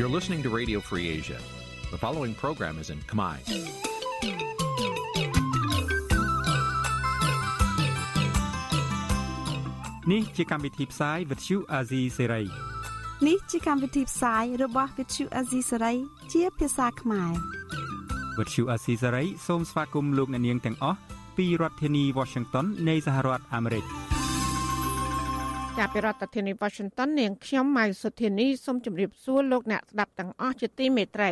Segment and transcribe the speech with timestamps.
[0.00, 1.38] You're listening to Radio Free Asia.
[1.90, 3.36] The following program is in Khmer.
[10.12, 12.44] នេះជាកម្មវិធីផ្សាយ Vuthu Azizi Serai
[13.26, 15.96] នេះជាកម្មវិធីផ្សាយរបស់ Vuthu Azizi Serai
[16.32, 17.32] ជាភាសាខ្មែរ
[18.36, 20.98] Vuthu Azizi Serai សូមស្វាគមន៍លោកអ្នកនាងទាំងអស់
[21.36, 24.09] ពីរដ្ឋធានី Washington នៃសហរដ្ឋអាមេរិក
[25.78, 31.30] ចាប់ពីរដ្ឋធានី Washington នាងខ្ញុំម៉ៅសុធានីសូមជម្រាបសួរលោកអ្នកស្ដាប់ទាំងអស់ជាទីមេត្រី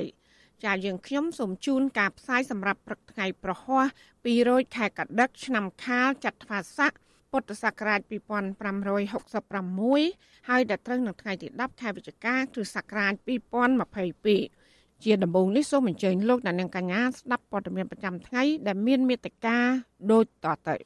[0.64, 3.84] ចាយើងខ្ញុំសូមជូនការផ្សាយសម្រាប់ព្រឹកថ្ងៃប្រហ័ស
[4.30, 6.92] 200ខែកដិកឆ្នាំខាលចត្វាស័ក
[7.30, 13.12] ពុទ្ធសករាជ2566ហើយដល់ត្រូវនៅថ្ងៃទី10ខែវិច្ឆិកាគ្រិស្តសករាជ
[14.09, 19.59] 2022ជាដំបូងនេះសូមអញ្ជើញលោកអ្នកនាងកញ្ញាស្ដាប់ព័ត៌មានប្រចាំថ្ងៃដែលមានមេត្តា
[20.12, 20.77] ដូចតទៅ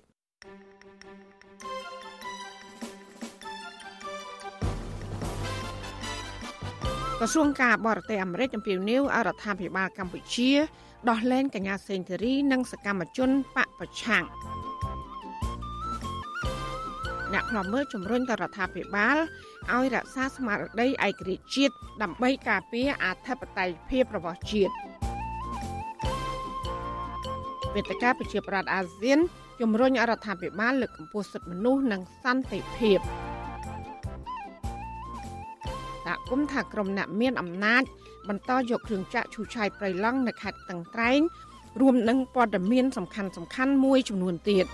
[7.23, 10.51] ក្រសួងការបរទេសអាមេរិកអំពាវនាវឲ្យរដ្ឋាភិបាលកម្ពុជា
[11.09, 14.25] ដោះលែងកញ្ញាសេងធីរី និងសកម្មជនបកប្រឆាំង
[17.33, 19.17] អ្នកខ្លាំមើលជំរុញទៅរដ្ឋាភិបាល
[19.73, 24.73] ឲ្យរក្សាស្មារតីឯករាជ្យជាតិដើម្បីការពារអធិបតេយ្យភាពរបស់ជាតិ
[27.75, 29.19] វេទិកាប្រជាប្រដ្ឋអាស៊ាន
[29.61, 33.00] ជំរុញរដ្ឋាភិបាលលើកកម្ពស់សិទ្ធិមនុស្សនិងសន្តិភាព
[36.33, 37.83] តាគុំថាក្រុមអ្នកមានអំណាច
[38.28, 41.20] បន្តយកគ្រឿងចាក់ឈូសឆាយប្រៃឡង់នៅខេត្តតឹងត្រែង
[41.80, 44.66] រួមនឹងព័ត៌មានសំខាន់សំខាន់មួយចំនួនទៀត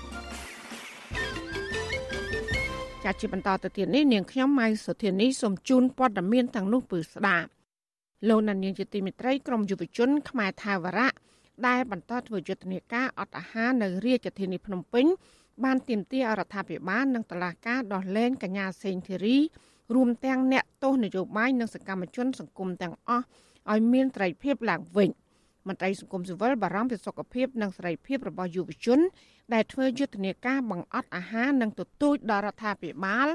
[3.05, 7.48] ចាជាបន្តទៅទៀតនេះនាងខ្ញុំម៉ៃសុធានីសូមជូនព័ត៌មានទាំងនោះពឺស្ដាប់
[8.29, 11.09] លោកនាងជាទីមិត្តរីក្រមយុវជនខ្មែរថាវរៈ
[11.67, 15.06] ដែលបន្តធ្វើយុទ្ធនាការអត់អាហារនៅរាជធានីភ្នំពេញ
[15.64, 19.39] បានទាមទាររដ្ឋាភិបាលនិងតុលាការដោះលែងកញ្ញាសេងធីរី
[19.94, 23.24] រួមទាំងអ្នកទោសនយោបាយនិងសកម្មជនសង្គមទាំងអស់
[23.70, 25.11] ឲ្យមានត្រីភាពឡើងវិញ
[25.68, 29.01] មន្ត្រីសង្គមស៊ីវិលបារម្ភពីសុខភាពនិងសេរីភាពរបស់យុវជន
[29.55, 33.29] ដែលធ្វើយុទ្ធនាការបង្អត់អាហារនិងទទូចដល់រដ្ឋាភិបាល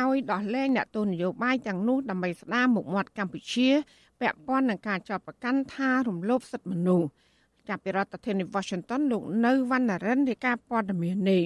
[0.00, 3.68] ឲ្យដោះលែងអ្នកទោសនយោបាយទាំងនោះដើម្បីស្ដារមុខមាត់កម្ពុជា
[4.20, 7.08] ពាក់ព័ន្ធនឹងការចាប់ប្រកាន់ថារំលោភសិទ្ធិមនុស្ស
[7.68, 11.42] ចាប់ពីរដ្ឋធានី Washington លោកនៅវណ្ណរិនរាយការណ៍ព័ត៌មាននេះ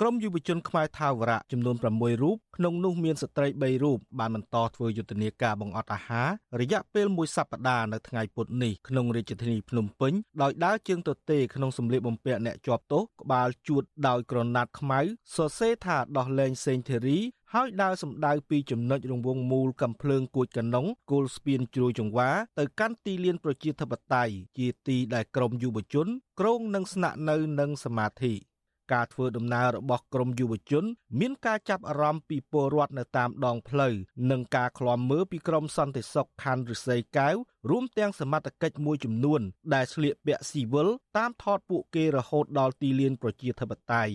[0.00, 6.28] ក្រមយុវជនខ្មែរថាវរៈចំនួន6រូបក្នុងនោះមានស្ត្រី3រូបបានបន្តធ្វើយុទ្ធនាការបង្អត់អាហារ
[6.60, 10.12] រយៈពេលមួយសប្តាហ៍នៅថ្ងៃពុធនេះក្នុងរាជធានីភ្នំពេញ
[10.42, 15.00] ដោយដើរជើងទទេក្នុងសម្លៀកបំពាក់អ្នកជាប់ទោសក្បាលជួតដោយក្រណាត់ខ្មៅ
[15.34, 17.18] សរសេរថាដោះលែងសេងធីរី
[17.54, 26.06] ហើយដើរសម្ដៅពីចំណុចរង្វង់មូលកំភ្លើងគួចកណ្ដុងគោលស្ពានជ្រោយចង្វាទៅកាន់ទីលានប្រជាធិបតេយ្យជាទីដែលក្រមយុវជន
[26.40, 28.34] ក្រងនឹងស្នាក់នៅនិងសមាធិ
[28.92, 30.84] ការធ្វើដំណើររបស់ក្រមយុវជន
[31.20, 33.94] មានការចាប់អារម្មណ៍ពីពលរដ្ឋនៅតាមដងផ្លូវ
[34.30, 37.36] និងការឃ្លាំមើលពីក្រមសន្តិសុខខណ្ឌរិស័យកែវ
[37.70, 39.40] រួមទាំងសមត្ថកិច្ចមួយចំនួន
[39.74, 44.14] ដែលស្លៀកពាក់ស៊ីវិលតាមថតពួកគេរហូតដល់ទីលានប្រជាធិបតេយ្យ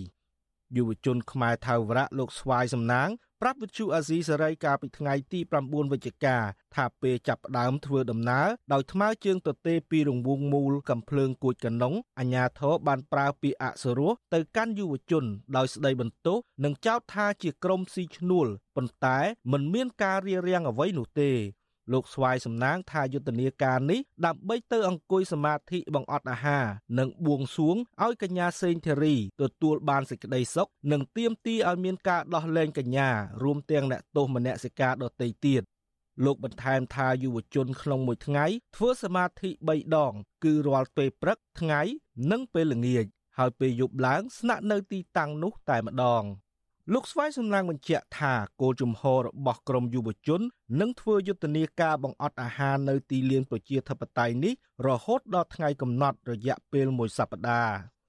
[0.75, 3.09] យុវជនខ្មែរថៅវរៈលោកស្វាយសំណាង
[3.41, 6.37] ប្រាប់វិទ្យុអាស៊ីសេរីកាលពីថ្ងៃទី9វិច្ឆិកា
[6.75, 15.25] ថាពេលចាប់ផ្ដើមធ្វើដំណើរដោយថ្មើរជើងទទេពីរង្វង់មូលកំភ្លើងគួចកណ្ដុងអាញាធរបានប្រើពាក្យអសុរោះទៅកាន់យុវជន
[15.57, 19.17] ដោយស្ដីបន្ទោសនិងចោទថាជាក្រុមស៊ីឈ្នួលប៉ុន្តែ
[19.51, 21.31] មិនមានការរៀបរៀងអ្វីនោះទេ
[21.93, 26.65] លោកស្វាយសំណាងថាយុទ្ធនាការនេះដើម្បីទៅអង្គុយសមាធិបង្អត់អាហារ
[26.99, 33.09] និងបួងសួងឲ្យកញ្ញាសេងធីរីទទួលបានសេចក្តីសុខនិងទាមទារឲ្យមានការដោះលែងកញ្ញា
[33.43, 35.63] រួមទាំងអ្នកទោសមនសិការដទៃទៀត
[36.25, 40.13] លោកបន្ថែមថាយុវជនក្នុងមួយថ្ងៃធ្វើសមាធិ3ដង
[40.43, 41.81] គឺរាល់ពេលព្រឹកថ្ងៃ
[42.31, 43.05] និងពេលល្ងាច
[43.37, 46.23] ហើយពេលយប់ឡើងស្នាក់នៅទីតាំងនោះតែម្ដង។
[46.93, 50.41] លោកស្វាយសំឡាងបញ្ជាក់ថាគោលជំហររបស់ក្រមយុវជន
[50.79, 54.53] នឹងធ្វើយុទ្ធនាការបង្អត់អាហារនៅទីលានប្រជាធិបតេយ្យនេះ
[54.87, 58.00] រហូតដល់ថ្ងៃកំណត់រយៈពេលមួយសប្តាហ៍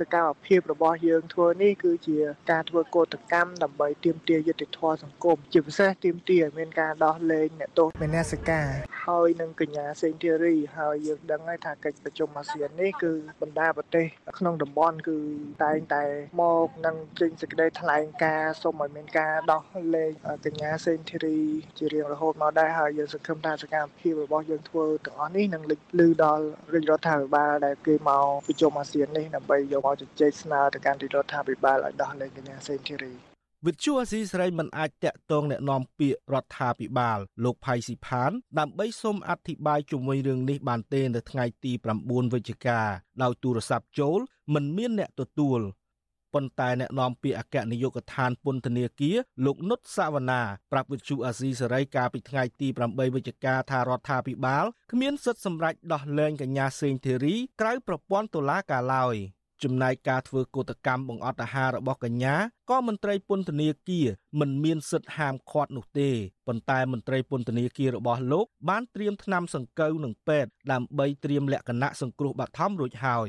[0.00, 2.18] សកម្មភាពរបស់យើងធ្វើនេះគឺជា
[2.50, 8.62] ការធ្វើកោតកម្មដើម្បីទាមទារយុត្តិធម៌សង្គមជាពិសេសទាមទារឲ្យមានការដោះលែងអ្នកទោសមេនសិកា
[9.06, 14.06] ហើយនឹងកញ្ញាសេងធីរីហើយយើងដឹងហើយថាកិច្ចប្រជុំអាស៊ាននេះគឺបណ្ដាប្រទេស
[14.38, 15.18] ក្នុងតំបន់គឺ
[15.64, 16.04] តែងតែ
[16.40, 19.62] មកនឹងចេញសេចក្តីថ្លែងការណ៍សូមឲ្យមានការដោះ
[19.94, 20.12] លែង
[20.46, 21.38] កញ្ញាសេងធីរី
[21.78, 26.44] ជារៀងរហូតមកដែរហើយយើងសង្ឃឹមថាសកម្មភាពរបស់យើងធ្វើទាំងអស់នេះនឹងលេចលឺដល់
[26.74, 33.13] រាជរដ្ឋាភិបាលដែលគេមកប្រជុំអាស៊ាននេះដើម្បីយកមកជជែកស្នើទៅកាន់រដ្ឋាភិបាលឲ្យដោះលែងកញ្ញាសេងធីរី
[33.67, 41.71] វិទ្យុអាស៊ីសេរីមិនអាចតាក់ទងแนะនាំពាក្យរដ្ឋាភិបាលលោកផៃស៊ីផានដើម្បីសូមអធិប្បាយជុំវិញរឿងនេះបានទេនៅថ្ងៃទី
[42.03, 42.79] 9វិច្ឆិកា
[43.23, 44.19] ដោយទូរស័ព្ទចូល
[44.53, 45.61] មិនមានអ្នកទទួល
[46.33, 50.41] ប៉ុន្តែអ្នកនាំពាក្យអគ្គនាយកដ្ឋានពន្ធនាគារលោកនុតសាវណ្ណា
[50.71, 59.15] ប្រាប់វិទ្យុអាស៊ីសេរីកាលពីថ្ងៃទី8វិច្ឆិកាថារដ្ឋាភិបាលគ្មានសិទ្ធិសម្រេចដោះលែងកញ្ញាសេងធីរីក្រៅប្រព័ន្ធតុលាការឡើយ
[59.62, 62.34] ចំណែកការធ្វើកោតកម្មបង្អត់អាហាររបស់កញ្ញា
[62.70, 64.06] ក៏មន្ត្រីពន្ធនាគារ
[64.40, 66.10] មិនមានសិទ្ធិហាមឃាត់នោះទេ
[66.46, 73.28] ប៉ុន្តែមន្ត្រីពន្ធនាគាររបស់លោកបានត្រៀមថ្នាំសង្កូវនិងពេទ្យដើម្បីត្រៀមលក្ខណៈសង្គ្រោះបឋមរួចហើយ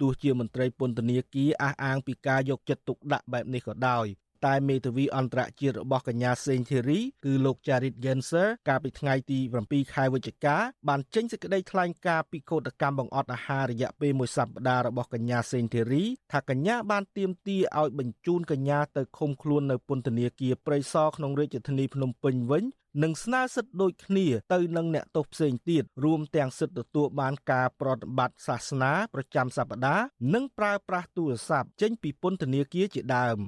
[0.00, 4.06] ទោះជាមន្ត្រីពន្ធនាគារអះអាងពីការយកចិត្តទុកដាក់បែបនេះក៏ដោយ
[4.46, 10.56] តែមេធាវីអន្តរជាតិរបស់កញ្ញាសេងធីរីគឺលោក Charit Genser កាលពីថ្ងៃទី7ខែវិច្ឆិកា
[10.88, 22.64] បានចេញសេចក្តីថ្លែងការណ៍ពីកោតកម្មបង្អត់អាហាររយៈពេលមួយសប្តាហ៍របស់កញ្ញាសេងធីរីថាកញ្ញាបានទាមទារឲ្យបញ្ជូនកញ្ញាទៅឃុំខ្លួននៅពន្ធនាគារព្រៃសរក្នុងរាជធានីភ្នំពេញវិញ
[23.02, 30.04] និងស្នើសិទ្ធិដូចគ្នាទៅនឹងអ្នកទោសផ្សេងទៀតរួមទាំងសិទ្ធិទទួលបានការប្រតិបត្តិសាសនាប្រចាំសប្តាហ៍
[30.34, 33.38] និងប្រើប្រាស់ទូរស័ព្ទចេញពីពន្ធនាគារជាដើម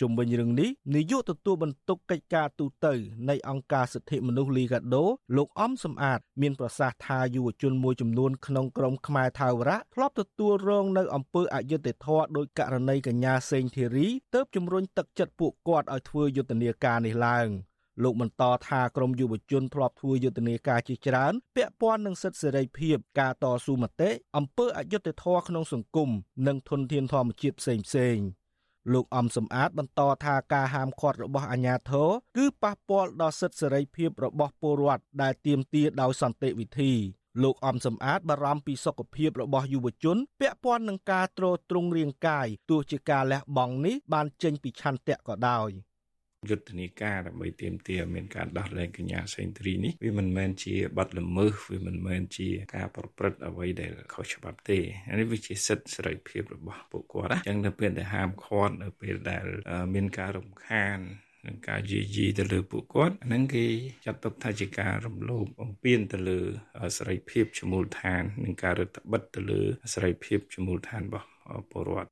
[0.00, 2.86] ជុំវិញរឿងនេះនាយកទទួលបន្ទុកកិច្ចការទូត
[3.28, 5.04] នៃអង្គការសិទ្ធិមនុស្សលីកាដូ
[5.36, 17.48] លោកអំសំអាត មានប្រសាសន៍ថាយុវជនមួយចំនួនក្នុងក្រុមខ្មែរថាវរៈធ្លាប់ទទួលរងនៅអំពើអយុត្តិធម៌ដោយករណីកញ្ញាសេងធីរីទើបជំរុញទឹកចិត្តពួកគាត់ឲ្យធ្វើយុទ្ធនាការនេះឡើង
[18.02, 26.10] លោកបន្តថាក្រមយុវជនធ្លាប់ធ្វើយុទ្ធនាការជាច្រើន ពាក់ព័ន្ធនឹងសិទ្ធិសេរីភាពការតស៊ូមតិអំពើអយុត្តិធម៌ក្នុងសង្គម
[26.46, 28.39] និងធនធានធម្មជាតិផ្សេងៗ
[28.92, 36.92] លោកអំសំអាតបន្តថាការហាមឃាត់របស់អាជ្ញាធរគឺប៉ះពាល់ដល់សិទ្ធិសេរីភាពរបស់ពលរដ្ឋដែលទាមទារដោយសន្តិវិធី
[37.42, 45.70] លោកអំសំអាតបារម្ភពីសុខភាពរបស់យុវជន ពាក់ព័ន្ធនឹងការទ្រទ្រង់រាងកាយទោះជាការលះបង់នេះបានចេញពីឆន្ទៈក៏ដោយ។
[46.48, 54.78] យុទ្ធនាការដើម្បីទាមទារមានការដោះលែងកញ្ញាសេងទ្រីនេះវាមិនមែនជាបទល្មើសវាមិនមែនជាការប្រព្រឹត្តអ្វីដែលខុសច្បាប់ទេ
[55.18, 59.44] នេះវាជាសិទ្ធិសេរីភាពរបស់ពួកគាត់អញ្ចឹងនៅពេលដែលហាមឃាត់នៅពេលដែល
[59.94, 60.98] មានការរំខាន
[61.46, 63.66] នឹងការយាយីទៅលើពួកគាត់ហ្នឹងគេ
[64.04, 66.40] ចាត់ទុកថាជាការរំលោភបំពានទៅលើ
[66.96, 69.60] សេរីភាពជាមូលដ្ឋាននិងការរដ្ឋបិទទៅលើ
[69.94, 71.26] សេរីភាពជាមូលដ្ឋានរបស់
[71.70, 72.10] ពលរដ្ឋ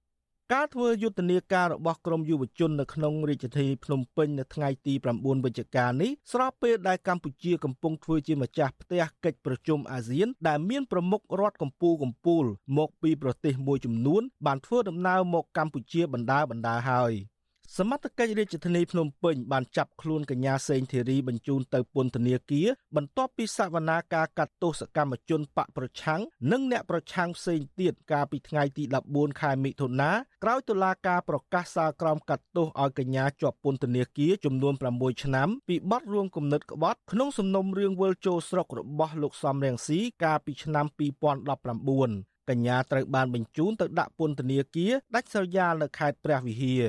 [0.54, 17.12] ការធ្វើយុទ្ធនាការរបស់ក្រមយុវជននៅក្នុងរាជធានីភ្នំពេញនៅថ្ងៃទី9វិច្ឆិកានេះស្របពេលដែលកម្ពុជាកំពុងធ្វើជាម្ចាស់ផ្ទះកិច្ចប្រជុំអាស៊ាន ដែលមានប្រមុខរដ្ឋកម្ពុជាកម្ពុជាមកពីប្រទេសមួយចំនួន បានធ្វើដំណើរមកកម្ពុជាបណ្ដាបណ្ដាហើយ។
[17.76, 26.20] សមត្ថកិច្ចរាជធានីភ្នំពេញបានចាប់ខ្លួនកញ្ញាសេងធីរីបញ្ជូនទៅពន្ធនាគារបន្ទាប់ពីសវនាការកាត់ទោសកម្មជនបកប្រឆាំង
[26.52, 30.10] និងអ្នកប្រឆាំងផ្សេងទៀតកាលពីថ្ងៃទី14ខែមិថុនា
[30.44, 46.84] ក្រោយតុលាការប្រកាសសាលក្រមកាត់ទោសឲ្យកញ្ញាជាប់ពន្ធនាគារចំនួន6ឆ្នាំពីបទរួមគំនិតក្បត់ក្នុងសំណុំរឿងវិលចូលស្រុករបស់លោកសំរងស៊ីកាលពីឆ្នាំ2019កញ្ញាត្រូវបានបញ្ជូនទៅដាក់ពន្ធនាគារដាច់ស្រយាលនៅខេត្តព្រះវិហារ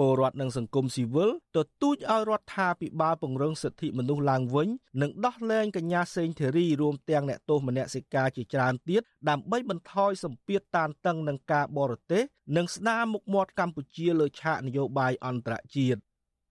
[0.00, 4.68] ពលរដ្ឋនិងសង្គមស៊ីវិលទទូចឲ្យរដ្ឋាភិបាលពង្រឹងសិទ្ធិមនុស្សឡើងវិញ
[5.02, 12.22] និងដោះលែងកញ្ញាសេងធីរីរួមទាំងអ្នកទោសមនសិការជាច្រើនទៀតដើម្បីបន្ថយសម្ពាធតានតឹងនឹងការបរទេស
[12.56, 16.00] និងស្ដារមុខមាត់កម្ពុជាលើឆាកនយោបាយអន្តរជាតិ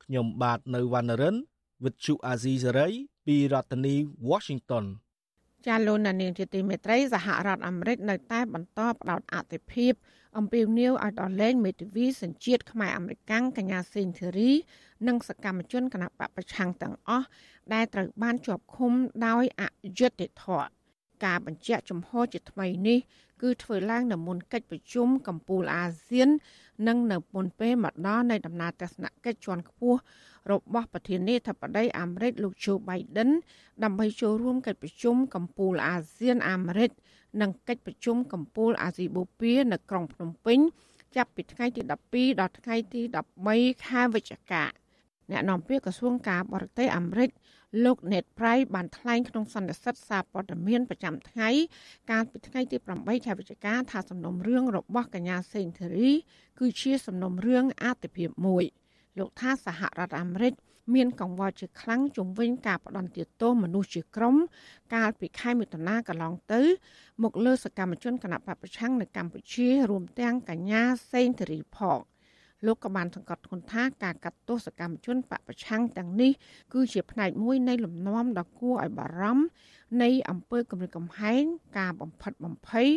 [0.04, 1.36] ខ្ញុំបាទនៅវណ្ណរិន
[1.84, 2.94] with Chu Azizi Saray
[3.28, 3.96] ពីរដ្ឋធានី
[4.30, 4.86] Washington
[5.68, 9.94] ចាលោកនាងជាទីមេត្រីសហរដ្ឋអាមេរិកនៅតែបន្តផ្ដោតអធិភាព
[10.38, 13.20] អំពាវនាវឲ្យដល់លែងមេធាវីសញ្ជាតិខ្មែរអាមេរិក
[13.58, 14.52] កញ្ញាសេងធីរី
[15.08, 17.28] និងសកម្មជនគណបកប្រឆាំងទាំងអស់
[17.74, 18.94] ដែលត្រូវបានជាប់ឃុំ
[19.28, 19.64] ដោយអ
[20.00, 20.68] យុត្តិធម៌
[21.26, 23.00] ការបញ្ជាក់ចំហជាថ្មីនេះ
[23.42, 26.30] គឺធ្វើឡើងនៅមុនកិច្ចប្រជុំកម្ពុជាអាស៊ាន
[26.88, 30.00] និងនៅមុនពេលមកដល់នៃដំណើរទស្សនកិច្ចជាន់ខ្ពស់
[30.52, 33.30] របស់ប្រធានាធិបតីអាមេរិកលោក Joe Biden
[33.84, 36.92] ដើម្បីចូលរួមកិច្ចប្រជុំកម្ពុជាអាស៊ានអាមេរិក
[37.42, 40.60] និងកិច្ចប្រជុំកម្ពុជាអាស៊ីបូព៌ានៅក្រុងភ្នំពេញ
[41.16, 41.82] ចាប់ពីថ្ងៃទី
[42.12, 43.02] 12ដល់ថ្ងៃទី
[43.46, 44.64] 13ខែវិច្ឆិកា
[45.32, 47.30] អ្នកនាំពាក្យក្រសួងការបរទេសអាមេរិក
[47.84, 51.50] លោក Ned Price បានថ្លែងក្នុងសន្និសីទសារព័ត៌មានប្រចាំថ្ងៃ
[52.12, 56.12] កាលពីថ្ងៃទី8ខែវិច្ឆិកាថាសំណុំរឿងរបស់កញ្ញាសេងធីរី
[56.60, 58.64] គឺជាសំណុំរឿងអតិភិបមួយ
[59.18, 60.54] លោកថាសហរដ្ឋអាមេរិក
[60.94, 64.36] មានកង្វល់ជាខ្លាំងជំវិញការផ្ដន់ទាទោសមនុស្សជាក្រុម
[64.96, 66.62] កាលពីខែមិថុនាកន្លងទៅ
[67.24, 70.82] មកលើសកម្មជនគណបកប្រឆាំងនៅកម្ពុជា រួមទាំងកញ្ញា
[71.12, 72.00] សេងធារីផង
[72.66, 76.32] លោកក៏បានសង្កត់ធ្ងន់ថាការកាត់ទោសកម្មជនបកប្រឆាំងទាំងនេះ
[76.74, 79.46] គឺជាផ្នែកមួយនៃលំនាំដ៏គួរឲ្យបារម្ភ
[80.02, 81.44] នៃអំពើគំរាមកំហែង
[81.78, 82.88] ការបំផិតបំភ័យ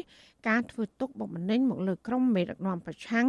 [0.48, 3.26] ការធ្វើទុកបុកម្នេញមកលើក្រុមមេដឹកនាំប្រឆាំង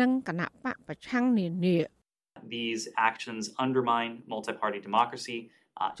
[0.00, 1.76] និងគណៈបកប្រឆាំងនានា
[2.54, 5.38] these actions undermine multi-party democracy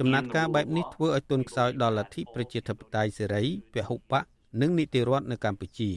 [0.00, 3.42] ចំណាត់ការបែបនេះធ្វើឲ្យទុនខ្សោយដល់លទ្ធិប្រជាធិបតេយ្យសេរី
[3.74, 4.24] ពហុបក
[4.60, 5.90] និងនីតិរដ្ឋនៅកម្ពុជា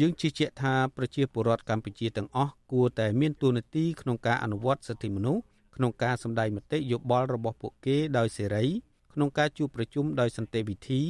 [0.00, 5.42] យើងជឿជាក់ថាប្រជាពលរដ្ឋកម្ពុជាទាំងអស់គួរតែមានទួនាទីក្នុងការអនុវត្តសិទ្ធិមនុស្ស
[5.76, 8.64] ក្នុងការសម្ដែងមតិយោបល់របស់ពួកគេដោយសេរី
[9.12, 11.02] ក្នុងការជួបប្រជុំដោយសន្តិវិធី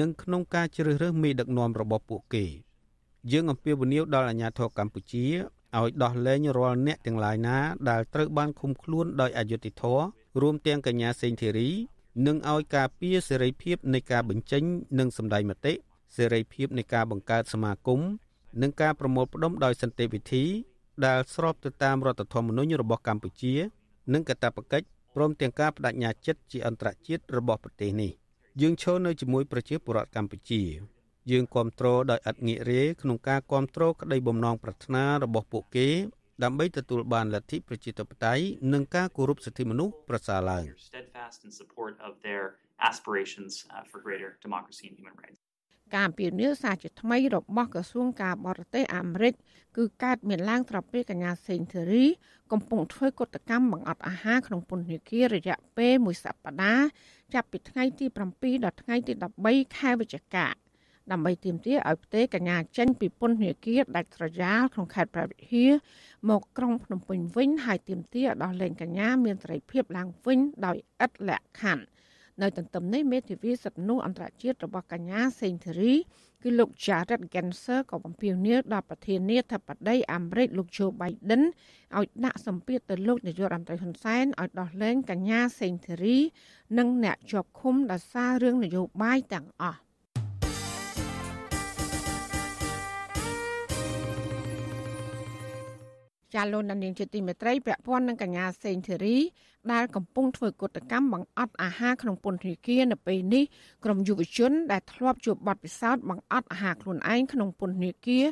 [0.00, 2.46] និងក្នុងការជ្រើសរើសមេដឹកនាំរបស់ពួកគេ
[3.32, 5.26] យើងអំពាវនាវដល់អាជ្ញាធរកម្ពុជា
[5.78, 7.58] ឲ្យដោះលែងរាល់អ្នកទាំងឡាយណា
[7.90, 10.04] ដែលត្រូវបានឃុំខ្លួនដោយអយុត្តិធម៌
[10.40, 11.68] រួមទាំងកញ្ញាសេងធីរី
[12.26, 14.62] និងឲ្យការពារសេរីភាពនៃការបញ្ចេញ
[14.98, 15.72] និងសម្ដែងមតិ
[16.16, 18.00] សេរីភាពនៃការបង្កើតសមាគម
[18.62, 20.44] និងការប្រមូលផ្ដុំដោយសន្តិវិធី
[21.06, 23.54] ដែលស្របទៅតាមរដ្ឋធម្មនុញ្ញរបស់កម្ពុជា
[24.12, 28.12] និងកាតព្វកិច្ចព្រមទាំងការបដិញ្ញាចិត្តជាអន្តរជាតិរបស់ប្រទេសនេះ
[28.60, 30.62] យើងឈរនៅជាមួយប្រជាពលរដ្ឋកម្ពុជា
[31.30, 35.88] យើងគ្រប់គ្រងដោយឥតងាករេក្នុងការគ្រប់គ្រងក្តីបំណងប្រាថ្នារបស់ពួកគេ
[36.44, 40.64] ដើម្បីទទួលបានលទ្ធិប្រជាធិបតេយ្យនិងការគោរពសិទ្ធិមនុស្សប្រសើរឡើង
[42.90, 45.40] aspirations uh, for greater democracy and human rights
[45.96, 49.34] ការពៀននាសារជាថ្មីរបស់ក្រសួងការបរទេសអាមេរិក
[49.76, 52.06] គឺកើតមានឡើងត្រពេលកញ្ញាសេងធីរី
[52.52, 56.86] កំពុងធ្វើកតកម្មបង្អត់អាហារក្នុងពន្ធនាគាររយៈពេលមួយសប្តាហ៍
[57.34, 59.12] ចាប់ពីថ្ងៃទី7ដល់ថ្ងៃទី
[59.44, 60.46] 13ខែវិច្ឆិកា
[61.12, 65.72] ដើម្បីទាមទារឲ្យផ្ទេរកញ្ញាចេញពីពន្ធនាគារដាច់ស្រយាលក្នុងខេត្តព្រះវិហារ
[66.28, 71.84] មកក្រុងភ្នំពេញវិញហើយទាមទារឲ្យដោះលែងកញ្ញាមានសេរីភាពឡើងវិញដោយឥតលក្ខខណ្ឌ
[72.42, 75.94] នៅទន្ទឹមនេះមេធាវីសិទ្ធិមនុស្សអន្តរជាតិរបស់កញ្ញាសេងធីរី
[76.42, 81.42] គឺលោក Jared Genser ក៏បំពេញនាដល់ប្រធានាធិបតីអាមេរិកលោក Joe Biden
[81.98, 86.18] ឲ្យដាក់សម្ពាធទៅលោកនាយករដ្ឋមន្ត្រីហ៊ុនសែនឲ្យដោះលែងកញ្ញាសេងធីរី
[86.78, 89.80] និងអ្នកជាប់ឃុំដោយសាររឿងនយោបាយទាំងអស់
[96.34, 99.18] ចាលោកនាងជាទីមេត្រីពាក់ព័ន្ធនឹងកញ្ញាសេងធីរី
[99.72, 103.44] ដែលកំពុងធ្វើកតកម្មបង្អត់អាហារក្នុងពន្ធនាគារនៅពេលនេះ
[103.84, 108.26] ក្រុមយុវជនដែលធ្លាប់ជួបបទពិសោធន៍បង្អត់អាហារខ្លួនឯងក្នុងពន្ធនាគារ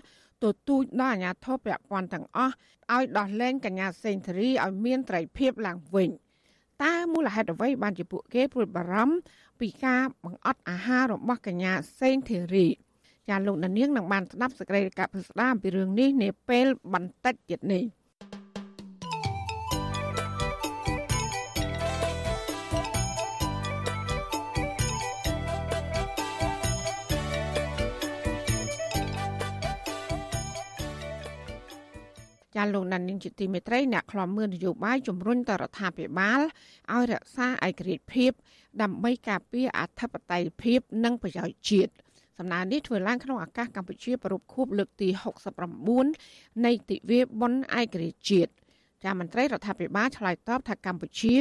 [0.44, 2.54] ទទូចដល់អាជ្ញាធរពាក់ព័ន្ធទាំងអស់
[2.94, 6.10] ឲ្យដោះលែងកញ្ញាសេងធីរីឲ្យមានត្រីភាពឡើងវិញ
[6.82, 9.16] តើមូលហេតុអ្វីបានជាពួកគេព្រួយបារម្ភ
[9.60, 12.66] ពីការបង្អត់អាហាររបស់កញ្ញាសេងធីរី
[13.28, 17.84] ចាលោកនាងនឹងបានស្ដាប់សេចក្តីរាយការណ៍ពិស្ដារអំពីរឿងនេះនាពេលបន្តិចទៀតនេះ
[32.58, 36.40] ចាលោកដានីងជាទីមេត្រីអ្នកខ្លាំមើលនយោបាយជំរុញទៅរដ្ឋាភិបាល
[36.92, 38.32] ឲ្យរក្សាឯករាជ្យភាព
[38.82, 41.92] ដើម្បីការពារអធិបតេយ្យភាពនិងប្រយោជន៍ជាតិ
[42.37, 45.09] សំណើនេះធ្វើឡើងក្នុងឱកាសកម្ពុជាប្រពខួបលើកទី
[45.87, 48.51] 69នៃទិវាបុណ្យឯករាជ្យជាតិ
[49.03, 51.35] ចាមន្ត្រីរដ្ឋាភិបាលឆ្លើយតបថាកម្ពុជា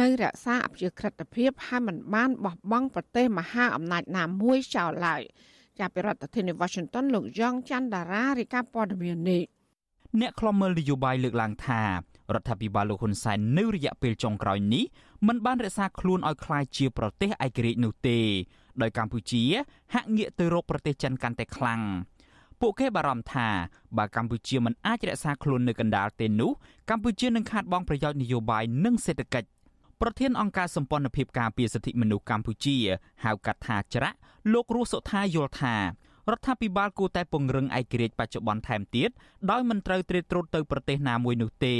[0.00, 5.22] នៅរក្សាអព្យាក្រឹតភាពហើយមិនបានបោះបង់ប្រទេសមហាអំណាចណាមួយចោលឡើយ
[5.78, 9.42] ចាប់ពីរដ្ឋធានី Washington លោកយ៉ងច័ន្ទដារារាយការណ៍ព័ត៌មាននេះ
[10.20, 14.84] អ្នកខ្លំមើលនយោបាយលើកឡើងថារដ្ឋាភិបាលលោកហ៊ុនសែននៅរយៈពេលចុងក្រោយនេះ
[15.26, 18.18] មិនបានរក្សាខ្លួនឲ្យคล้ายជាប្រទេសឯករាជ្យនោះទេ
[18.81, 19.43] ដោយកម្ពុជា
[19.93, 21.81] ហាក់ងាកទៅរកប្រទេសចិនកាន់តែខ្លាំង
[22.61, 23.47] ពួកគេបារម្ភថា
[23.97, 26.51] បើកម្ពុជាមិនអាចរក្សាខ្លួននៅកណ្ដាលទេនោះ
[26.89, 29.49] កម្ពុជានឹងខាតបង់ប្រយោជន៍នយោបាយនិងសេដ្ឋកិច្ច
[30.01, 32.77] ប្រធានអង្គការសម្ព័ន្ធភាពការពារសិទ្ធិមនុស្សកម្ពុជា
[33.23, 34.17] ហៅកាត់ថាច្រាក់
[34.53, 35.75] លោករស់សុថាយល់ថា
[36.29, 39.09] រដ្ឋាភិបាលគួរតែពង្រឹងឯករាជ្យបច្ចុប្បន្នថែមទៀត
[39.51, 41.75] ដោយមិនត្រូវត្រៀតត្រោតទៅប្រទេសណាមួយនោះទេ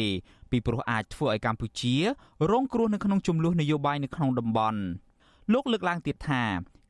[0.52, 1.96] ពីព្រោះអាចធ្វើឲ្យកម្ពុជា
[2.52, 4.82] រងគ្រោះនៅក្នុងចំនួននយោបាយនៅក្នុងតំបន់
[5.54, 6.44] លោកលើកឡើងទៀតថា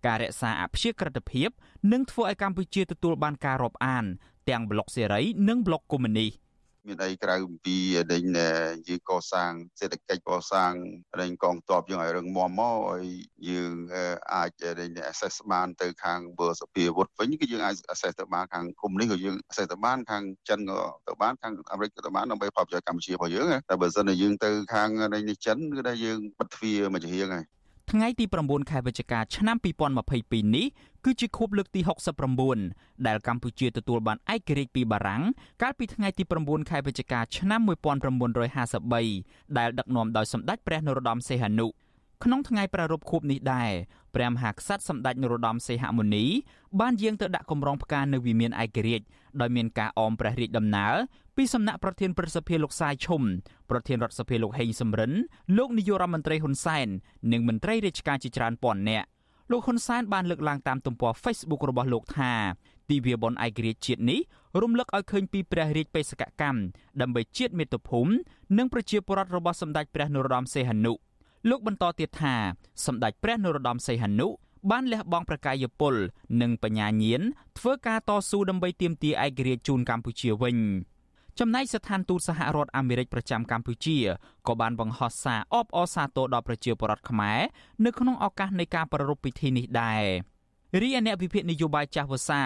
[0.05, 1.49] ការរក្សាអព្យាក្រឹតភាព
[1.91, 4.05] នឹងធ្វើឲ្យកម្ពុជាទទួលបានការរាប់អាន
[4.49, 6.43] ទាំងប្លុកសេរីនិងប្លុកកុម្មុយនីស
[6.87, 7.77] មានអីក្រៅអំពី
[8.13, 8.23] ដេញ
[8.87, 10.71] យើងកសាងសេដ្ឋកិច្ចកសាង
[11.21, 13.05] ដេញកងទ័ពយើងឲ្យរឹងមាំមកឲ្យ
[13.49, 13.73] យើង
[14.33, 27.45] អាចដេញ access បានទៅខាងបើសភាវុធវិញគឺយើងអាច access ទៅបានខាងគុំនេះក៏យើង access ទៅបានខាងចិនក៏ទៅបានខាងអាមេរិកក៏ទៅបានដើម្បីផលប្រយោជន៍កម្ពុជារបស់យើងតែបើសិនជាយើងទៅខាងនេះចិនគឺថាយើងបិទទ្វារមួយជារៀងហើយ
[27.91, 29.57] ថ្ងៃទី9ខែវិច្ឆិកាឆ្នាំ
[30.05, 30.65] 2022នេះ
[31.05, 31.81] គឺជាខួបលើកទី
[32.43, 35.23] 69ដែលកម្ពុជាទទួលបានឯករាជ្យពីបារាំង
[35.61, 41.67] កាលពីថ្ងៃទី9ខែវិច្ឆិកាឆ្នាំ1953ដែលដឹកនាំដោយសម្ដេចព្រះនរោត្តមសីហនុ
[42.23, 43.71] ក្នុងថ្ងៃប្រារព្ធខួបនេះដែរ
[44.15, 46.25] ព្រះមហាក្សត្រសម្ដេចនរោត្តមសីហមុនី
[46.79, 49.05] បានយាងទៅដាក់កម្រងផ្កានៅវិមានឯករាជ្យ
[49.41, 50.93] ដោយមានការអមព្រះរាជដំណើរ
[51.37, 53.21] ពីសំណាក់ប្រធានព្រឹទ្ធសភាលោកសាយឈុំ
[53.69, 55.11] ប្រធានរដ្ឋសភាលោកហេងសំរិន
[55.57, 56.87] លោកនាយករដ្ឋមន្ត្រីហ៊ុនសែន
[57.31, 59.07] និងមន្ត្រីរាជការជាច្រើនពាន់នាក់
[59.51, 62.33] លោកហ៊ុនសែនបានលើកឡើងតាមទំព័រ Facebook របស់លោកថា
[62.89, 64.19] ទិវាបុណ្យឯករាជ្យជាតិនេះ
[64.61, 66.59] រំលឹកឲ្យឃើញពីព្រះរាជបេសកកម្ម
[67.01, 68.11] ដើម្បីជាតិមាតុភូមិ
[68.57, 70.93] និងប្រជាពលរដ្ឋរបស់សម្ដេចព្រះនរោត្តមសីហនុ
[71.49, 72.35] លោកបន្តទៀតថា
[72.85, 74.27] សម្ដេចព្រះនរោត្តមសីហនុ
[74.71, 75.95] បានលះបង់ប្រកាយពល
[76.41, 77.21] និងបញ្ញាញាណ
[77.57, 80.57] ធ្វើការតស៊ូដើម្បីទាមទារឯករាជ្យជូនកម្ពុជាវិញ
[81.39, 83.97] ចំណែកស្ថានទូតសហរដ្ឋអាមេរិកប្រចាំកម្ពុជា
[84.47, 87.39] ក៏បានបង្ហោះសារអបអរសាទរដល់ប្រជាពលរដ្ឋខ្មែរ
[87.85, 90.03] នៅក្នុងឱកាសនៃការប្រារព្ធពិធីនេះដែរ
[90.81, 92.41] រីឯអ្នកវិភាគនយោបាយចាស់វសា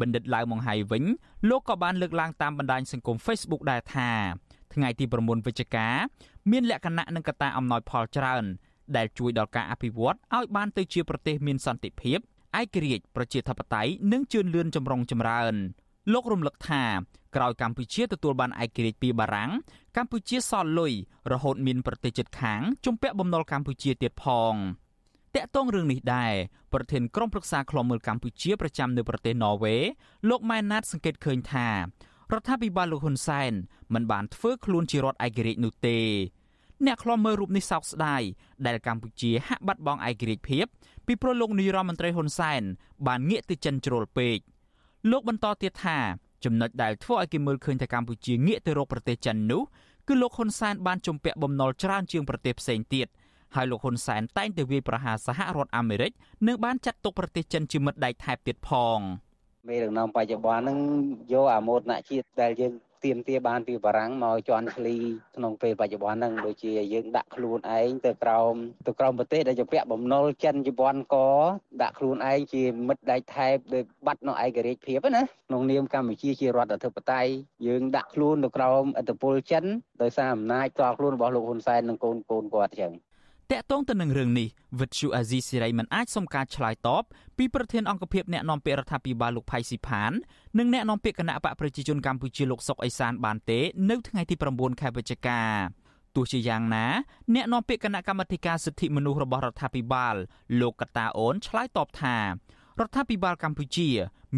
[0.00, 1.04] បណ្ឌិតឡាវម៉ុងហៃវិញ
[1.48, 4.10] លោកក៏បានលើកឡើងតាមបណ្ដាញសង្គម Facebook ដែរថា
[4.74, 5.88] ថ្ងៃទី9វិច្ឆិកា
[6.50, 8.44] មានលក្ខណៈនិងកត្តាអំណោយផលច្រើន
[8.96, 12.18] ដែលជួយដល់ការអភិវឌ្ឍឲ្យបានទៅជាប្រទេសមានសន្តិភាព
[12.60, 15.54] ឯករាជ្យប្រជាធិបតេយ្យនិងជឿនលឿនចម្រុងចម្រើន
[16.12, 16.84] លោករំលឹកថា
[17.36, 19.50] ក្រោយកម្ពុជាទទួលបានឯករាជ្យពីបារាំង
[19.96, 20.92] កម្ពុជាសល់លុយ
[21.32, 24.54] រហូតមានប្រទេសជិតខាងជំពាក់បំណុលកម្ពុជាទៀតផង
[25.34, 26.32] តាក់ទងរឿងនេះដែរ
[26.72, 29.76] ប្រធានក្រុមប្រឹក្សាខ្លមមើលកម្ពុជាប្រចាំនៅប្រទេសន័រវេ
[30.28, 33.52] លោកម៉ែនណាតសង្កេតឃើញថារដ្ឋាភិបាលលោកហ៊ុនសែន
[33.94, 35.98] មិនបានធ្វើខ្លួនជារដ្ឋឯករាជ្យនោះទេ
[36.86, 38.22] អ្នកខ្លំមើលរូបនេះសោកស្ដាយ
[38.66, 40.66] ដែលកម្ពុជាហាក់បាត់បង់ឯករាជ្យភាព
[41.06, 42.62] ពីព្រោះលោកនាយរដ្ឋមន្ត្រីហ៊ុនសែន
[43.06, 44.38] បានងាកទៅចិនជ្រុលពេក
[45.10, 45.98] លោកបន្តទៀតថា
[46.44, 49.62] ចំណុចដែលធ្វើឲ្យគេមើលឃើញថាកម្ពុជាងាកទៅរកប្រទេសចិននោះ
[50.08, 53.06] គឺលោកហ៊ុនសែនបានជំពាក់បំណុលច្រើនជាងប្រទេសផ្សេងទៀត
[53.54, 56.12] ហើយលោកហ៊ុនសែនតែងតែវាយប្រហារសហរដ្ឋអាមេរិក
[56.46, 58.98] និងបានចាត់ទុកប្រទេសចិនជាមិត្តដៃថែបទៀតផង
[59.68, 60.78] មេដឹកនាំបច្ចុប្បន្នហ្នឹង
[61.32, 62.72] យកអាមោទនជាតិដែលយើង
[63.04, 64.96] ទៀមទាបានពីបារាំងមកជន់ឃ្លី
[65.36, 68.54] ក្នុងពេលបច្ចុប្បន្នហ្នឹងដូចជាយើងដាក់ខ្លួនឯងទៅក្រោម
[68.86, 71.16] ទៅក្រោមប្រទេសដែលជាពាក់បំណុលចិនជប៉ុនក
[71.82, 77.32] ដាក់ខ្លួនឯងជាមិត្តដៃថែបដោយបាត់នៅឯករាជ្យភាពណាក្នុងនាមកម្ពុជាជារដ្ឋអធិបតេយ្យ
[77.66, 79.64] យើងដាក់ខ្លួនទៅក្រោមឥទ្ធិពលចិន
[80.02, 82.92] ដោយសារអំណាចតខ្លួនរបស់លោកហ៊ុនសែននិងកូនកូនគាត់អញ្ចឹង
[83.52, 84.48] តកតងទៅនឹងរឿងនេះ
[84.80, 87.02] វិទ្យុអាស៊ីសេរីមិនអាចសុំការឆ្លើយតប
[87.38, 90.12] ពីប្រធានអង្គភិបអ្នកនាំពាក្យរដ្ឋាភិបាលលោកផៃស៊ីផាន
[90.58, 95.40] និងអ្នកនាំពាក្យគណៈបកប្រជាជនកម្ពុជាលោកសុកអេសានបានទេនៅថ្ងៃទី9ខែវិច្ឆិកា
[96.16, 96.86] ទោះជាយ៉ាងណា
[97.34, 100.14] អ្នកនាំពាក្យគណៈកម្មាធិការសិទ្ធិមនុស្សរបស់រដ្ឋាភិបាល
[100.60, 102.16] លោកកតាអូនឆ្លើយតបថា
[102.80, 103.88] រដ្ឋាភិបាលកម្ពុជា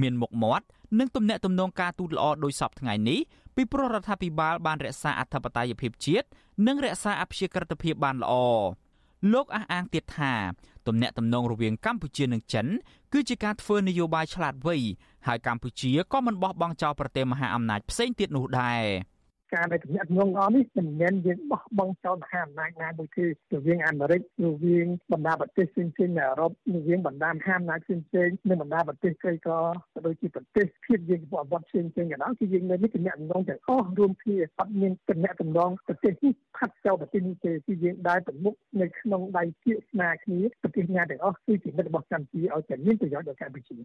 [0.00, 0.66] មានមុខមាត់
[0.98, 3.20] និងទំនាក់ទំនងការទូតល្អដោយសពថ្ងៃនេះ
[3.56, 6.26] ពីព្រោះរដ្ឋាភិបាលបានរក្សាអធិបតេយ្យភាពជាតិ
[6.66, 8.34] និងរក្សាអព្យាក្រឹតភាពបានល្អ
[9.32, 10.34] លោកអះអាងទៀតថា
[10.86, 12.66] ទំនាក់ទំនងរវាងកម្ពុជានិងចិន
[13.12, 14.76] គឺជាការធ្វើនយោបាយឆ្លាតវៃ
[15.26, 18.82] ហើយកម្ពុជាក៏មិនបោះបង់ចោលប្រទេសមហាអំណាចផ្សេងទៀតនោះដែរ។
[19.54, 23.28] ការដែលទំនាក់ទំនងល្អនេះមិនមែនយើងបោះបង់ចោលមហាអំណាចណាមួយទេរ
[23.66, 27.94] វាងអាមេរិករវាងបណ្ដាប្រទេសផ្សេងៗនៅអឺរ៉ុបរវាងបណ្ដាមហាអំណាចផ្សេ
[28.26, 43.76] ងៗនិងបណ្ដាប្រទេសក្រីក្រក៏ដូចជាប្រទេសភាពយើងប្រវត្តិផ្សេងៗក៏ដោយគឺយើងនៅនេះទំនាក់ទំនងទាំងអស់រួមគ្នាអត់មានទំនាក់ទំនងប្រទេសនេះផាត់ចោលប្រទេសនេះទេគឺយើងដើរទៅមុខនៅក្នុងដៃគៀកស្មារគ្នាប្រទេសណាទាំងអស់គឺជាមិត្តរបស់កម្ពុជាឲ្យតែមានប្រយោជន៍ដល់កម្ពុជា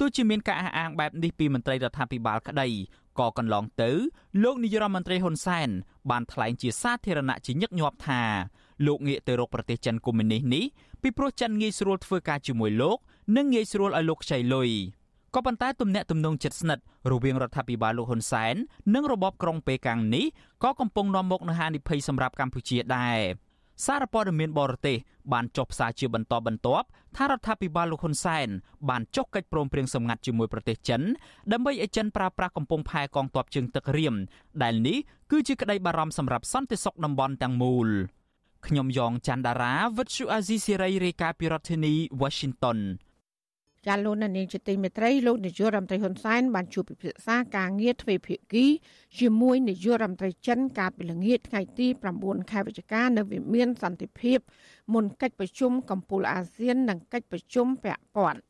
[0.00, 2.68] ទោះជាមានការអះអាងបែបនេះពីមន្ត្រីរដ្ឋាភិបាលក្តី
[3.18, 3.90] ក៏កន្លងទៅ
[4.42, 5.68] លោកនាយរដ្ឋមន្ត្រីហ៊ុនសែន
[6.10, 8.22] បានថ្លែងជាសាធារណៈជាញឹកញាប់ថា
[8.86, 10.64] លោកងាកទៅរកប្រទេសចិនកុម្មុយនីសនេះ
[11.02, 12.98] ពីព្រោះចិនងាយស្រួលធ្វើការជាមួយលោក
[13.36, 14.70] និងងាយស្រួលឲ្យលោកខ្ចីលុយ
[15.34, 18.54] ក៏ប៉ុន្តែទំនាក់ទំនងជិតស្និទ្ធរវាងរដ្ឋាភិបាលលោកហ៊ុនសែន
[18.94, 20.26] និងរបបក្រុងប៉េកាំងនេះ
[20.62, 23.20] ក៏កំពុងនាំមកនូវហានិភ័យសម្រាប់កម្ពុជាដែរ
[23.86, 24.96] សារព័ត៌មានបរទេស
[25.32, 28.48] បានចុះផ្សាយជាបន្តបន្ទាប់ថារដ្ឋាភិបាលលោកហ៊ុនសែន
[28.88, 31.02] បានចុះកិច្ចព្រមព្រៀងសម្ងាត់ជាមួយប្រទេសចិន
[31.52, 34.14] ដើម្បីឲ្យចិនប្រើប្រាស់កំពង់ផែកងទ័ពជើងទឹករៀម
[34.62, 34.98] ដែលនេះ
[35.30, 37.88] គឺជាក្តីបារម្ភសម្រាប់សន្តិសុខតំបន់ទាំងមូល
[38.66, 42.78] ខ្ញុំយ៉ងច័ន្ទដារាវិទ្យុអាស៊ីសេរីរាយការណ៍ពីរដ្ឋធានី Washington
[43.86, 48.66] ចាលោកនាងជាទីមេត្រីលោកនាយករដ្ឋមន្ត្រីហ៊ុនសែនបានជួបពិភាក្សាការងារទ្វេភាគី
[49.18, 51.86] ជាមួយនាយករដ្ឋមន្ត្រីចិនកាលពីល្ងាចថ្ងៃទី
[52.18, 54.38] 9ខែវិច្ឆិកានៅវិមានសន្តិភាព
[54.92, 58.40] មុនកិច្ចប្រជុំកម្ពុជាអាស៊ាននិងកិច្ចប្រជុំពាក់ព័ន្ធ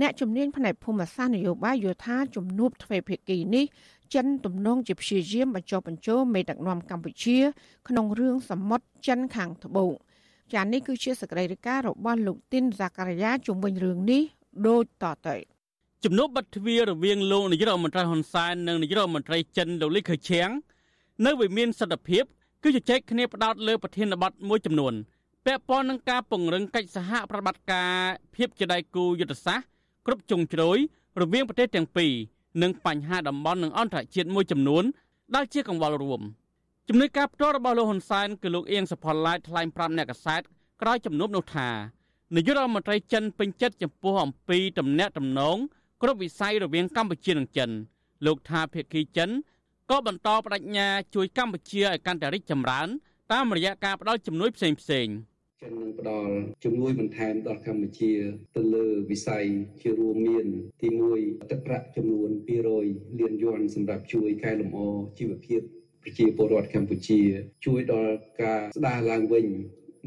[0.00, 3.64] អ្នកជំនាញផ្នែកភូមិសាស្ត្រនយោបាយយល់ថាជំនួបទ្វេភាគីនេះ
[4.14, 7.38] ចិនទំនងជាព្យាយាមបញ្ចុះបញ្ចូលមេដឹកនាំកម្ពុជា
[7.88, 9.92] ក្នុងរឿងសមុទ្រចិនខាងត្បូង
[10.52, 14.22] ចា៎នេះគឺជាសកម្មភាពរបស់លោកទីនសាការីយ៉ាជំវិញរឿងនេះ
[14.66, 15.36] ដូចតទៅ
[16.04, 20.48] ជំនួបបិទទ្វាររវាងលោកនាយរដ្ឋមន្ត្រីហ៊ុនសែននិងនាយរដ្ឋមន្ត្រីចិនលោកលីខឺឈៀង
[21.26, 22.24] នៅវិមានសន្តិភាព
[22.62, 24.94] គឺជជែកគ្នាផ្ដោតលើប្រធានបទមួយចំនួន
[25.46, 27.92] ពាក់ព័ន្ធនឹងការពង្រឹងកិច្ចសហប្រតិបត្តិការ
[28.34, 29.66] ភាពជាដៃគូយុទ្ធសាស្ត្រ
[30.06, 30.78] គ្រប់ជ្រុងជ្រោយ
[31.20, 32.12] រវាងប្រទេសទាំងពីរ
[32.62, 34.84] និងបញ្ហាតំបន់និងអន្តរជាតិមួយចំនួន
[35.34, 36.20] ដែលជាកង្វល់រួម
[36.88, 40.42] ជំនួយការផ្ទាល់របស់លោកហ៊ុនសែនគឺលោកអៀងសុផល្លាយថ្លែងប្រាប់អ្នកកសែត
[40.82, 41.68] ក្រោយជំនួបនោះថា
[42.32, 45.56] នាយករដ្ឋមន្ត្រីចិនពេញចិត្តចំពោះអំពីទំនាក់ទំនង
[46.02, 47.70] គ្រប់វិស័យរវាងកម្ពុជានិងចិន
[48.26, 49.30] លោកថាភាគីចិន
[49.90, 52.88] ក៏បន្តបដិញ្ញាជួយកម្ពុជាឲ្យកាន់តែរីកចម្រើន
[53.32, 55.08] តាមរយៈការផ្តល់ជំនួយផ្សេងផ្សេង
[55.62, 56.32] ចិននឹងផ្ដល់
[56.64, 58.12] ជំនួយបន្ថែមដល់កម្ពុជា
[58.56, 59.44] ទៅលើវិស័យ
[59.82, 60.46] ជារួមមាន
[60.82, 62.30] ទី1ទឹកប្រាក់ចំនួន
[62.74, 64.78] 200លានយួនសម្រាប់ជួយកែលម្អ
[65.18, 65.60] ជីវភាព
[66.02, 67.20] ប្រជាពលរដ្ឋកម្ពុជា
[67.66, 69.46] ជួយដល់ការស្ដារឡើងវិញ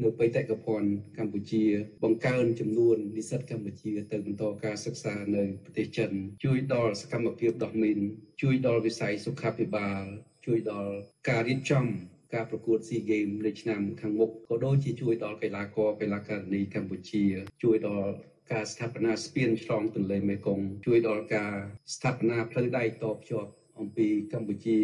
[0.04, 1.64] នៅបេតិកភណ្ឌកម្ពុជា
[2.04, 6.10] បង្កើនចំនួននិស្សិតកម្ពុជា ទៅបន្តការសិក្សានៅប្រទេសចិន
[6.44, 7.98] ជួយដល់សកម្មភាពដោះមីន
[8.42, 10.02] ជួយដល់វិស័យសុខាភិបាល
[10.46, 10.92] ជួយដល់
[11.28, 11.86] ការរៀបចំ
[12.34, 17.24] ការប្រកួត SEA Games នៅឆ្នាំខាងមុខក៏ដូចជាជួយដល់កីឡាករកីឡាការិនីកម្ពុជា
[17.62, 18.08] ជួយដល់
[18.52, 21.52] ការស្ថាបនាស្ពានឆ្លងទន្លេមេគង្គជួយដល់ការ
[21.94, 24.78] ស្ថាបនាផ្លូវដែកតភ្ជាប់អំពីកម្ពុជា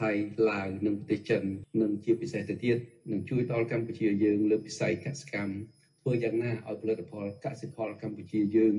[0.00, 0.10] ថៃ
[0.50, 1.42] ឡាវនិងប្រទេសចិន
[1.82, 2.76] និងជាពិសេសទៅទៀត
[3.10, 5.54] នឹងជួយដល់កម្ពុជាយើងលើវិស័យកសិកម្ម
[6.02, 8.74] ធ្វើយ៉ាងណាឲ្យផលិតផលកសិផលកម្ពុជាយើង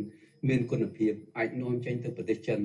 [0.50, 2.60] មានគុណភាពអាចនាំចេញទៅប្រទេសចិន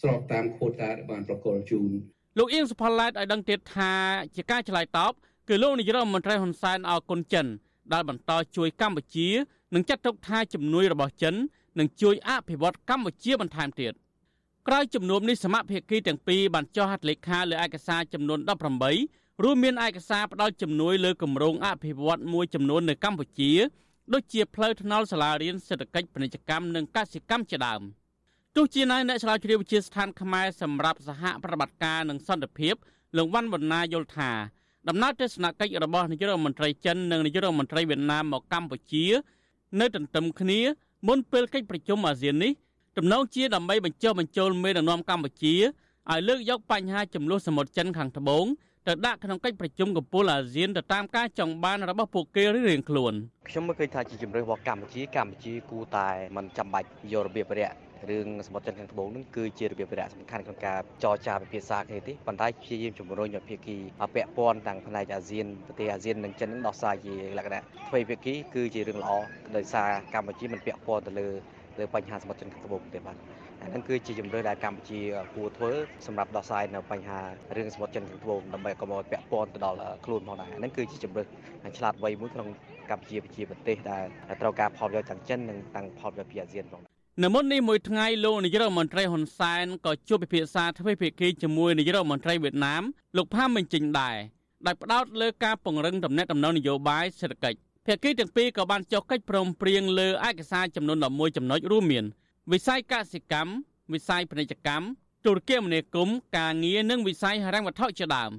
[0.00, 1.90] ស្របតាមខូតាដែលបានប្រកល់ជូន
[2.38, 3.92] លោកអៀងសុផល្លែតឲ្យដឹងទៀតថា
[4.36, 5.12] ជាការឆ្លើយតប
[5.48, 7.46] គឺលោកនាយរដ្ឋមន្ត្រីហ៊ុនសែនអគុណចិន
[7.92, 9.28] ដែលបន្តជួយកម្ពុជា
[9.74, 11.34] និងចាត់ទុកថាជំនួយរបស់ចិន
[11.78, 13.92] នឹងជួយអភិវឌ្ឍកម្ពុជាបន្ថែមទៀត
[14.70, 18.40] ក្រោយជំនុំនេះសមាភិកីទាំងពីរបានចុះហត្ថលេខាលើឯកសារចំនួន
[18.90, 23.52] 18រួមមានឯកសារផ្ដល់ជំនួយលើគម្រោងអភិវឌ្ឍមួយចំនួននៅកម្ពុជា
[24.12, 27.82] ដូចជាផ្លូវថ្នល់សាលារៀនសេដ្ឋកិច្ចពាណិជ្ជកម្មនិងកសិកម្មជាដើម
[28.56, 32.74] ទោះជាណាអ្នកឆ្លងជ្រាវវិទ្យាស្ថានខ្មែរសម្រាប់សហប្រតិបត្តិការនិងសន្តិភាព
[33.16, 34.30] លោកវ៉ាន់វណ្ណាយល់ថា
[34.88, 39.04] ដំណើរទស្សនកិច្ចរបស់នាយករដ្ឋមន្ត្រីចិននិងនាយករដ្ឋមន្ត្រីវៀតណាមមកកម្ពុជា
[39.80, 40.60] នៅទន្ទឹមគ្នា
[41.08, 42.52] មុនពេលកិច្ចប្រជុំអាស៊ាននេះ
[43.00, 45.54] ទំនងជាដើម្បីបញ្ចុះបញ្ចូលមេដឹកនាំកម្ពុជា
[46.10, 48.44] ឲ្យលើកយកបញ្ហាចំនួនសមុទ្រចិនខាងត្បូង
[48.86, 53.12] ទៅដាក់ក្នុងកិច្ចប្រជុំកំពូលអាស៊ានទៅតាមការចង់បានរបស់ពួកគេរៀងៗខ្លួន
[53.48, 57.72] ខ្ញុំមើលឃើញថាជាជំរឿនរបស់កម្ពុជាកម្ពុជាគួរតែមិនចាំបាច់យករបៀបរយៈ
[58.10, 63.76] រឿងសមុទ្រចិនខាងត្បូងនឹងគឺជារបៀបរយៈសំខាន់ក្នុងការចរចាពិភាក្សាគ្នាទេប៉ុន្តែព្យាយាមជំរុញឲ្យភាគី
[64.14, 69.12] ពាក់ព័ន្ធទាំងផ្នែកអាស៊ានប្រទេសអាស៊ាននិងចិននឹងដោះស្រាយជាលក្ខណៈទ្វេភាគីគឺជារឿងល្អ
[69.56, 71.28] ដោយសារកម្ពុជាមិនពាក់ព័ន្ធទៅលើ
[71.78, 73.16] លើបញ្ហាសមុទ្រចិនខាងត្បូងទេបាទ
[73.62, 75.00] អានឹងគឺជាជំរឿនដែលកម្ពុជា
[75.34, 75.70] គួរធ្វើ
[76.06, 77.18] សម្រាប់ដោះស្រាយនៅបញ្ហា
[77.56, 81.26] រឿងសមុទ្រចិនខាងត្បូងដើម្បីកុំឲ្យពាក់ព័ន្ធទៅដល់ខ្លួនផងដែរអានឹងគឺជាជំរឿន
[81.78, 82.48] ឆ្លាតវៃមួយក្នុង
[82.90, 84.04] កម្ពុជាជាប្រទេសដែល
[84.40, 86.82] ត្រូវការផលប្រយោជន៍ទាំងចិននិងទាំងផលប្រយោជន៍ពីអាស៊ានផង
[87.22, 92.82] នៅមុននេះមួយថ្ងៃលោកនាយរដ្ឋមន្ត្រីហ៊ុនសែនក៏ជួបពិភាក្សាទ្វេភាគីជាមួយនាយរដ្ឋមន្ត្រីវៀតណាម
[93.16, 94.16] លោកផាមិញជិញដែរ
[94.66, 97.58] ដោយផ្ដោតលើការពង្រឹងទំនាក់ទំនងនយោបាយសេដ្ឋកិច្ច
[97.90, 102.04] ភាគីទាំងពីរក៏បានចុះកិច្ចព្រមព្រៀងលើឯកសារចំនួន11ចំណុចរួមមាន
[102.52, 103.52] វិស័យកសិកម្ម
[103.92, 104.84] វិស័យពាណិជ្ជកម្ម
[105.24, 108.30] ទូរគមនាគមន៍ការងារនិងវិស័យហិរញ្ញវត្ថុជាដើម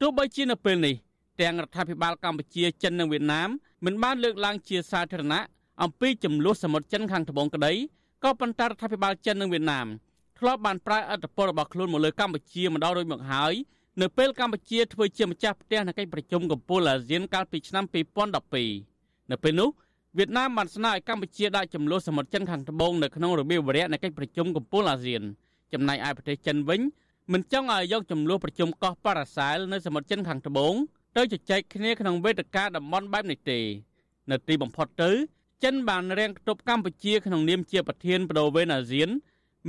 [0.00, 0.94] ទោះបីជានៅពេលនេះ
[1.40, 3.48] ទាំងរដ្ឋាភិបាលកម្ពុជាចិននិងវៀតណាម
[3.84, 5.42] មិនបានលើកឡើងជាសាធារណៈ
[5.82, 7.72] អំពីចំនួនសមុទ្រចិនខាងត្បូងក្តី
[8.24, 9.86] ក៏ប៉ុន្តែរដ្ឋាភិបាលចិននិងវៀតណាម
[10.38, 13.54] ធ្លាប់បានប្រើអធិបតេយ្យរបស់ខ្លួនមកលើកម្ពុជាម្ដងរួចមកហើយ
[14.02, 17.84] នៅពេលកម្ពុជាធ្វើជាម្ចាស់ផ្ទះនៅកិច្ចប្រជុំកំពូលអាស៊ានកាលពីឆ្នាំ
[18.32, 19.68] 2012នៅពេលនោះ
[20.18, 25.22] វៀតណាមបានស្នើឲ្យកម្ពុជាដាក់ចំនួនសមុទ្រចិនខាងត្បូងនៅក្នុងរបៀបវរៈនៃកិច្ចប្រជុំកំពូលអាស៊ាន
[25.72, 26.80] ចំណែកឯប្រទេសចិនវិញ
[27.32, 30.74] មិនចង់ឲ្យយកចំនួនប្រជុំកោះប៉ារ៉ាសែលនៅសមុទ្រចិនខាងត្បូង
[31.16, 33.60] ទៅជជែកគ្នាក្នុងវេទិកាតំបន់បែបនេះទេ
[34.30, 35.10] នៅទីបំផុតទៅ
[35.64, 39.08] ចិនបានរាំងគប់កម្ពុជាក្នុងនាមជាប្រធានបដូវវេនអាស៊ាន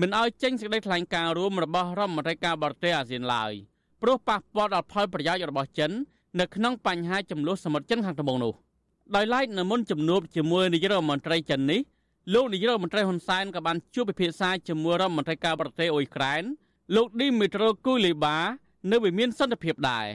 [0.02, 3.54] មិនឲ្យចេញសេចក្តីថ្លែងការណ៍រួមរបស់រដ្ឋមន្ត្រីការបរទេសអាស៊ានឡើយ
[4.02, 5.92] ព្រោះប៉ះពាល់ដល់ផលប្រយោជន៍របស់ចិន
[6.40, 8.54] នៅក្នុងបញ្ហាចំនួនសមុទ្រចិនខាងត្បូងនោះ
[9.16, 11.82] ដោយឡែកនៅមុនជំនួបជាមួយនាយករដ្ឋមន្ត្រីចិននេះ
[12.34, 16.44] លោកនាយករដ្ឋមន្ត្រីហ៊ុនសែនក៏បានជួបពិភាក្សាជាមួយរដ្ឋមន្ត្រីការបរទេសអ៊ុយក្រែន
[16.96, 18.38] លោកឌីមីត្រូគូលីបា
[18.92, 20.08] នៅវិមានសន្តិភាពដែរ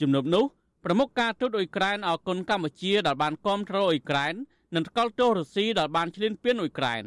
[0.00, 0.44] ជំនួបនោះ
[0.84, 4.34] ប្រមុខការទូតអ៊ុយក្រែនអគុណកម្ពុជាដែលបានគាំទ្រអ៊ុយក្រែន
[4.74, 7.04] និងថ្កោលទោសរុស្ស៊ីដែលបានឈ្លានពានអ៊ុយក្រែន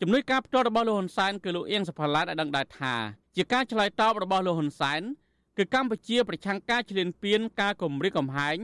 [0.00, 2.94] ជំនួយការផ្ទាល់របស់លោកហ៊ុនសែនគឺលោកអៀងសផល្លាតឲ្យដឹងដែរថា
[3.36, 5.02] ជាការឆ្លើយតបរបស់លោកហ៊ុនសែន
[5.56, 8.56] គឺកម្ពុជាប្រឆាំងការឈ្លានពានការគម្រិតកំហែង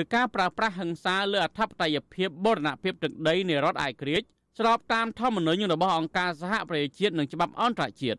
[0.00, 4.26] ឬការប្រើប្រាស់ហិង្សាលើអធិបតេយ្យភាពបូរណភាពទឹកដីនៃរដ្ឋឯករាជ្យ
[4.58, 8.18] ស្របតាមធម្មនុញ្ញរបស់អង្គការសហប្រជាជាតិនិងច្បាប់អន្តរជាតិ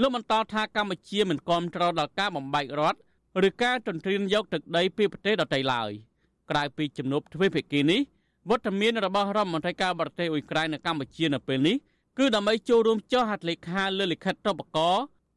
[0.00, 2.98] លោកបន្តថាកម្ពុជាមិនគាំទ្រដល់ការបំបែករដ្ឋ
[3.48, 5.90] ឬការទន្ទ្រានយកទឹកដីពីប្រទេសដទៃឡើយ
[6.50, 8.00] ក្រៅពីជំនួបទ្វេភាគីនេះ
[8.50, 11.76] វត្តមានរបស់រដ្ឋមន្ត្រីការបរទេសអ៊ុយក្រែននៅកម្ពុជានៅពេលនេះ
[12.18, 14.78] គឺដើម្បីចូលរួមចុះហត្ថលេខាលើលិខិតតបក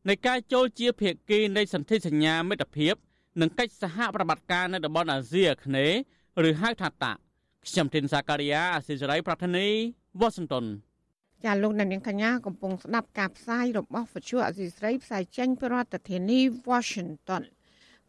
[0.09, 2.95] នៃការចូលជាភាគីនៃសន្ធិសញ្ញាមិត្តភាព
[3.41, 5.97] និងកិច្ចសហប្រតិបត្តិការនៅតំបន់អាស៊ីអាគ្នេយ៍
[6.49, 7.11] ឬហៅថាតា
[7.65, 9.67] ខ្ញុំធីនសាការីយ៉ាអសិរ័យប្រធានី
[10.19, 10.65] វ៉ាស៊ីនតោន
[11.43, 17.43] ចាលោកនាងកញ្ញាកំពុងស្ដាប់ការផ្សាយរបស់វិទ្យុអសីស្រីផ្សាយចេញពីរដ្ឋធានី Washington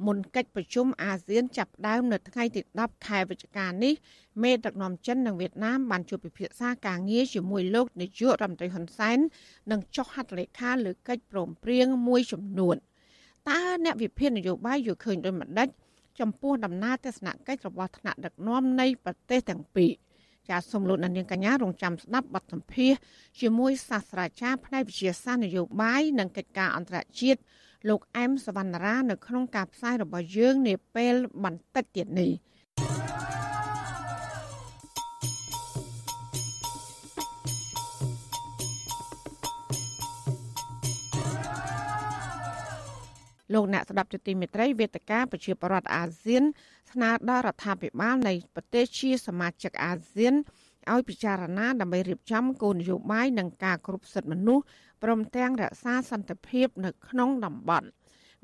[0.07, 3.95] មុនកិច្ចប្រជុំអាស៊ានចាប់ផ្ដើមនៅថ្ងៃទី10ខែវិច្ឆិកានេះ
[4.43, 9.19] មេដឹកនាំចិននិងវៀតណាមបានជួបពិភាក្សាការងារជាមួយលោកនាយករដ្ឋមន្ត្រីហ៊ុនសែន
[9.71, 12.77] និងចុះហត្ថលេខាលើកិច្ចព្រមព្រៀងមួយចំនួន
[13.49, 15.69] តើអ្នកវិភាគនយោបាយយល់ឃើញដូចម្ដេច
[16.21, 19.93] ចំពោះដំណើរទស្សនកិច្ចរបស់ថ្នាក់ដឹកនាំនៃប្រទេសទាំងពីរ
[20.49, 22.93] ចាសសូមលោកនាងកញ្ញារងចាំស្ដាប់បទសម្ភាស
[23.41, 27.41] ជាមួយសាស្ត្រាចារ្យផ្នែកវិទ្យាសាស្ត្រនយោបាយនិងកិច្ចការអន្តរជាតិ
[27.89, 31.15] លោកអែមសវណ្ណរានៅក្នុងការផ្សាយរបស់យើងនាពេល
[31.45, 32.33] បន្តិចទៀតនេះ
[43.55, 46.43] លោកអ្នកស្ដាប់ជទីមេត្រីវេទិកាប្រជាប្រដ្ឋអាស៊ាន
[46.93, 50.35] ស្នើដល់រដ្ឋាភិបាលនៃប្រទេសជាសមាជិកអាស៊ាន
[50.93, 54.65] ឲ្យពិចារណាដើម្បីរៀបចំគោលនយោបាយនិងការគ្រប់សិទ្ធិមនុស្ស
[55.03, 57.89] ព្រមទាំងរក្សាសន្តិភាពនៅក្នុងតំបន់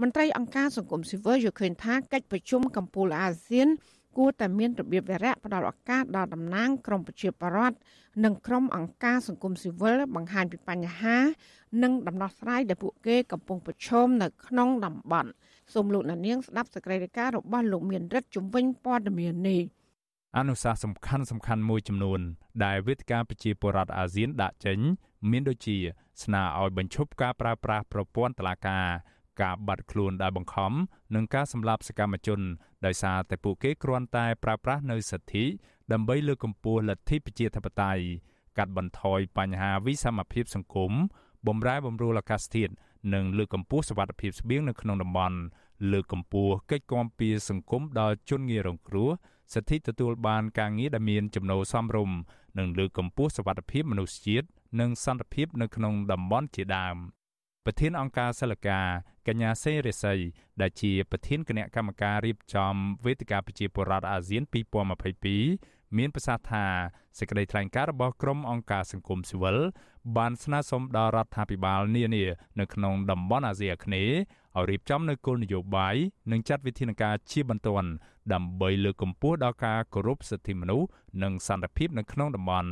[0.01, 3.69] មន្ត្រីអង្គការសង្គមស៊ីវិលយល់ឃើញថាកិច្ចប្រជុំកម្ពុជាអាស៊ាន
[4.17, 7.77] គួរតែមានរបៀបវារៈផ្ដល់ឱកាសដល់តំណាងក្រមប្រជាពលរដ្ឋ
[8.25, 11.19] និងក្រុមអង្គការសង្គមស៊ីវិលបង្ហាញពីបញ្ហា
[11.83, 15.31] និងដំណោះស្រាយដែលពួកគេកំពុងប្រឈមនៅក្នុងតំបន់
[15.75, 19.63] សូមលោកអ្នកនាងស្ដាប់សេចក្តីរាយការណ៍របស់លោកមានរិទ្ធជំវិញព័ត៌មាននេះ
[20.37, 22.21] អនុសាសន៍សំខាន់សំខាន់មួយចំនួន
[22.65, 24.79] ដែលវេទិកាប្រជាពលរដ្ឋអាស៊ានដាក់ចេញ
[25.31, 25.77] មានដូចជា
[26.23, 28.87] ស្នើឲ្យបញ្ឈប់ការប្រើប្រាស់ប្រព័ន្ធតុលាការ
[29.43, 30.73] ការបាត់ខ្លួនដែលបង្ខំ
[31.15, 32.41] និងការសម្លាប់សកម្មជន
[32.87, 35.45] ដោយសារតែពួកគេគ្រាន់តែប្រើប្រាស់នៅសិទ្ធិ
[35.93, 38.03] ដើម្បីលើកកម្ពស់លទ្ធិប្រជាធិបតេយ្យ
[38.59, 40.93] កាត់បន្ថយបញ្ហាវិសមភាពសង្គម
[41.47, 42.73] បំរែបំរួលអាកាសធាតុ
[43.15, 45.39] និងលើកកម្ពស់សវត្ថិភាពស្បៀងនៅក្នុងតំបន់
[45.93, 49.11] លើកកម្ពស់កិច្ចគាំពៀសង្គមដល់ជនងាយរងគ្រោះ
[49.55, 52.17] សិទ្ធិទទួលបានការងារដែលមានចំណូលសមរម្យ
[52.59, 54.47] និងលើកកម្ពស់សវត្ថិភាពមនុស្សជាតិ
[54.81, 56.97] និងសន្តិភាពនៅក្នុងតំបន់ជាដើម
[57.65, 58.81] ប្រធានអង្គការសិលកា
[59.27, 60.15] កញ្ញាសេរីសី
[60.61, 64.43] ដែលជាប្រធានគណៈកម្មការរៀបចំវេទិកាប្រជាពលរដ្ឋអាស៊ាន
[65.21, 66.65] 2022មានប្រសាសន៍ថា
[67.19, 69.59] សេចក្តីថ្លែងការណ៍របស់ក្រុមអង្គការសង្គមស៊ីវិល
[70.17, 72.25] បានស្នើសុំដល់រដ្ឋាភិបាលនានា
[72.61, 74.17] នៅក្នុងតំបន់អាស៊ីអាគ្នេយ៍
[74.57, 75.97] ឲ្យរៀបចំនូវគោលនយោបាយ
[76.33, 77.91] និងចាត់វិធានការជាបន្ទាន់
[78.33, 80.89] ដើម្បីលើកកម្ពស់ដល់ការគោរពសិទ្ធិមនុស្ស
[81.23, 82.71] និងសន្តិភាពនៅក្នុងតំបន់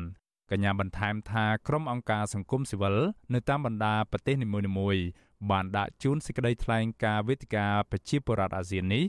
[0.51, 2.97] កញ្ញាបន្ថែមថាក្រុមអង្គការសង្គមស៊ីវិល
[3.35, 4.47] នៅតាមបណ្ដាប្រទេសនី
[4.79, 5.05] មួយៗ
[5.51, 9.05] បានដាក់ជូនសេចក្តីថ្លែងការណ៍វេទិកាប្រជាពលរដ្ឋអាស៊ាននេះ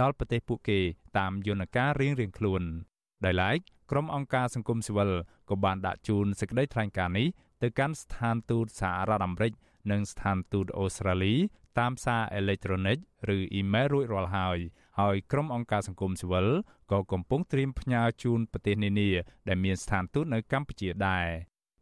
[0.00, 0.80] ដល់ប្រទេសពួកគេ
[1.18, 2.62] តាមយន្តការរៀងៗខ្លួន
[3.24, 3.58] ដោយឡែក
[3.90, 5.10] ក្រុមអង្គការសង្គមស៊ីវិល
[5.50, 7.28] ក៏បានដាក់ជូនសេចក្តីថ្លែងការណ៍នេះ
[7.62, 9.52] ទៅកាន់ស្ថានទូតសហរដ្ឋអាមេរិក
[9.90, 11.34] និងស្ថានទូតអូស្ត្រាលី
[11.78, 12.98] តាមសារអេឡិចត្រូនិក
[13.36, 14.58] ឬអ៊ីមែលរួចរាល់ហើយ
[15.00, 16.48] ហើយក្រុមអង្គការសង្គមស៊ីវិល
[16.92, 19.10] ក៏កំពុងត្រៀមផ្ញើជូនប្រទេសនានា
[19.48, 21.26] ដែលមានស្ថានទូតនៅកម្ពុជាដែរ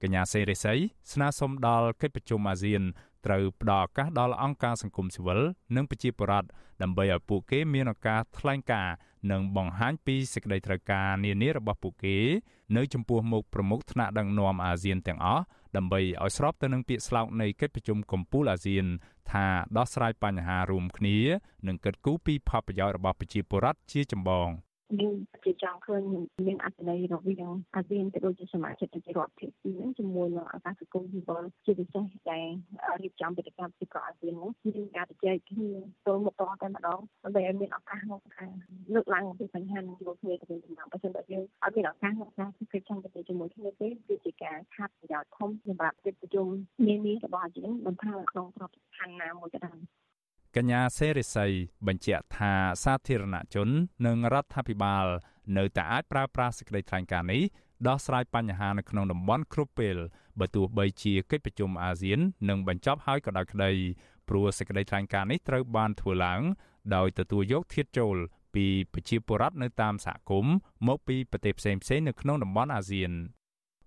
[0.03, 0.79] កញ្ញាសេរីស័យ
[1.13, 2.83] ស្នើសុំដល់កិច្ចប្រជុំអាស៊ាន
[3.27, 5.41] ត្រូវផ្ដល់ឱកាសដល់អង្គការសង្គមស៊ីវិល
[5.77, 6.49] និងប្រជាពលរដ្ឋ
[6.83, 8.95] ដើម្បីឲ្យពួកគេមានឱកាសថ្លែងការណ៍
[9.31, 12.17] និងបង្ហាញពីសេចក្តីត្រូវការនានារបស់ពួកគេ
[12.77, 15.43] នៅចំពោះមុខប្រមុខថ្នាក់ដឹកនាំអាស៊ានទាំងអស់
[15.77, 18.87] ដើម្បីឲ្យស្របទៅនឹងពាក្យស្លោកនៃកិច្ចប្រជុំកំពូលអាស៊ាន
[19.33, 21.19] ថាដោះស្រាយបញ្ហារួមគ្នា
[21.67, 24.49] និងកិត្តគូពីផលប្រយោជន៍របស់ប្រជាពលរដ្ឋជាចម្បង។
[25.01, 26.03] យើងជាចង់ឃើញ
[26.46, 32.46] មានអត្ថន័យរវាងអាស៊ានទៅដូចជាសមាជិកប្រជារដ្ឋភាគីហ្នឹងជាមួយនឹងអង្គការសង្គមស៊ីវិលជាពិសេសដែល
[33.03, 35.68] រៀបចំវេទិកាពីប្រអាស៊ានហ្នឹងមានការជជែកគ្នា
[36.07, 38.51] ទល់មុខតតែម្ដងដើម្បីឲ្យមានឱកាសក្នុងការ
[38.94, 46.46] លើកឡើងអំពីបញ្ហានឹងយកគ្នាទៅវិញទៅមកបើមិនបើយើងឲ្យមានឱកាសក្នុងការគិតចាំទៅជាមួយគ្នាទេគឺជាការខាត់ប្រយោជន៍ធំសម្រាប់កិច្ចប្រជុំ
[46.87, 49.79] នានារបស់អាស៊ានមិនថាក្នុងក្របខ័ណ្ឌណាមួយក៏ដោយ
[50.57, 51.53] កញ្ញាសេរីស័យ
[51.87, 52.53] បញ្ជាក់ថា
[52.85, 53.69] សាធារណជន
[54.07, 55.07] និងរដ្ឋាភិបាល
[55.57, 57.42] នៅតែអាចប្រើប្រាស់សេចក្តីថ្លែងការណ៍នេះ
[57.88, 59.97] ដោះស្រាយបញ្ហានៅក្នុងតំបន់គ្រប់ពេល
[60.40, 63.71] បើទោះបីជាកិច្ចប្រជុំអាស៊ាននឹងបញ្ចប់ហើយក៏ដោយក្តី
[64.29, 66.42] ព្រោះសេចក្តីថ្លែងការណ៍នេះត្រូវបានធ្វើឡើង
[66.95, 68.16] ដោយទទួលយកធាតុចូល
[68.55, 70.55] ពីប្រជាពលរដ្ឋនៅតាមសហគមន៍
[70.88, 73.12] មកពីប្រទេសផ្សេងៗនៅក្នុងតំបន់អាស៊ាន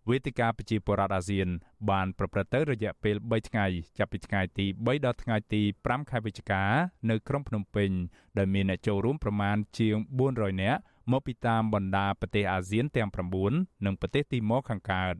[0.09, 1.47] វេទិកាប្រជាពលរដ្ឋអាស៊ាន
[1.89, 3.65] បានប្រព្រឹត្តទៅរយៈពេល3ថ្ងៃ
[3.97, 6.63] ចាប់ពីថ្ងៃទី3ដល់ថ្ងៃទី5ខែវិច្ឆិកា
[7.09, 7.89] នៅក្រុងភ្នំពេញ
[8.37, 9.95] ដែលមានអ្នកចូលរួមប្រមាណជាង
[10.29, 13.09] 400នាក់មកពីតាមបណ្ដាប្រទេសអាស៊ានទាំង
[13.47, 15.15] 9និងប្រទេសទីម៉ូខាងកើត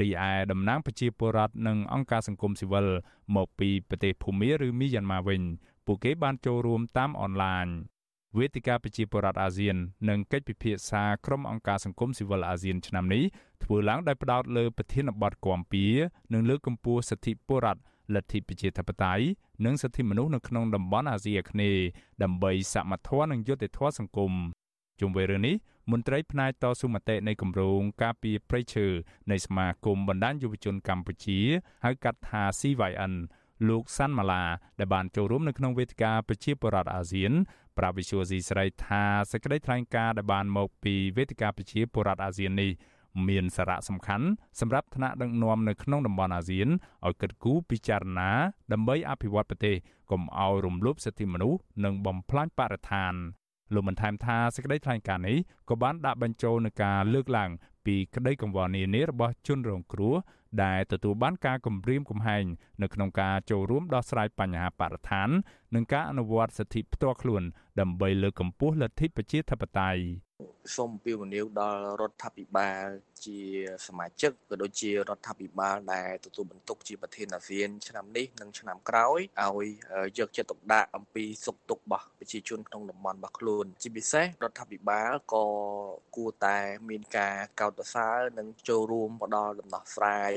[0.00, 2.86] រីឯតំណាងប្រជាពលរដ្ឋនិងអង្គការសង្គមស៊ីវិល
[3.36, 5.42] មកពីប្រទេសភូមាឬមីយ៉ាន់ម៉ាវិញ
[5.86, 7.66] ពួកគេបានចូលរួមតាមអនឡាញ
[8.38, 9.76] វេទិកាប្រជាពលរដ្ឋអាស៊ាន
[10.08, 13.24] និងកិច្ចពិភាក្សាក្រុមអង្គការសង្គមស៊ីវិលអាស៊ានឆ្នាំនេះ
[13.64, 15.84] ធ្វើឡើងដោយផ្ដោតលើប្រធានបទគាំពៀ
[16.32, 17.80] និងលើកកម្ពស់សិទ្ធិពលរដ្ឋ
[18.14, 19.24] លទ្ធិប្រជាធិបតេយ្យ
[19.64, 21.84] និងសិទ្ធិមនុស្សនៅក្នុងតំបន់អាស៊ីអាគ្នេយ៍
[22.22, 24.32] ដើម្បីសមត្ថភាពនិងយុត្តិធម៌សង្គម
[25.00, 25.56] ជុំវិញរឿងនេះ
[25.92, 28.86] មន្ត្រីផ្នែកតស៊ូមតិនៃគម្រោងការពីប្រៃឈើ
[29.30, 31.40] នៃសមាគមបណ្ដាញយុវជនកម្ពុជា
[31.84, 33.12] ហៅកាត់ថា CYN
[33.68, 34.44] លោកសាន់ម៉ាឡា
[34.78, 37.32] ដែលបានចូលរួមនៅក្នុងវេទិកាប្រជាពលរដ្ឋអាស៊ាន
[37.78, 42.70] ប្រាវិសុយស៊ីស្រីថាសេចក្តីថ្លែងការណ៍ដែលបានមកពីវេទិកាប្រជាពលរដ្ឋអាស៊ាននេះ
[43.28, 44.26] មានសារៈសំខាន់
[44.60, 46.68] សម្រាប់ថ្នាក់ដឹកនាំនៅក្នុងតំបន់អាស៊ាន
[47.06, 48.30] ឲ្យគិតគូរពិចារណា
[48.72, 49.76] ដើម្បីអភិវឌ្ឍប្រទេស
[50.10, 53.14] កុំឲ្យរំលោភសិទ្ធិមនុស្សនិងបំផ្លាញបរិស្ថាន
[53.74, 55.38] លោកបានថែមថាសេចក្តីថ្លែងការណ៍នេះ
[55.68, 57.50] ក៏បានដាក់បញ្ចូលនឹងការលើកឡើង
[57.86, 60.14] ពីក្តីកង្វល់នានារបស់ជនរងគ្រោះ
[60.62, 62.44] ដែលទទួលបានការគំរាមកំហែង
[62.82, 65.28] នៅក្នុងការចូលរួមដោះស្រាយបញ្ហាបរិស្ថាន
[65.74, 67.42] និងការអនុវត្តសិទ្ធិផ្ទាល់ខ្លួន
[67.80, 70.02] ដើម្បីលើកកម្ពស់លទ្ធិប្រជាធិបតេយ្យ
[70.76, 72.86] សូមអំពាវនាវដល់រដ្ឋាភិបាល
[73.26, 73.40] ជា
[73.86, 79.66] សមាជិកក៏ដូចជារដ្ឋាភិបាលដែលទទួលបន្ទុកជាប្រធានអាស៊ានឆ្នាំនេះនិងឆ្នាំក្រោយឲ្យ
[80.18, 85.46] យកចិត្តទុកដាក់អំពីសុខទុក្ខរបស់ប្រជាជនក្នុងតំបន់របស់ខ្លួន ជាពិសេសរដ្ឋាភិបាលក៏
[86.16, 86.58] គួរតែ
[86.88, 90.32] មានការកោតសរសើរនិងចូលរួមផ្ដល់ដំណោះស្រាយ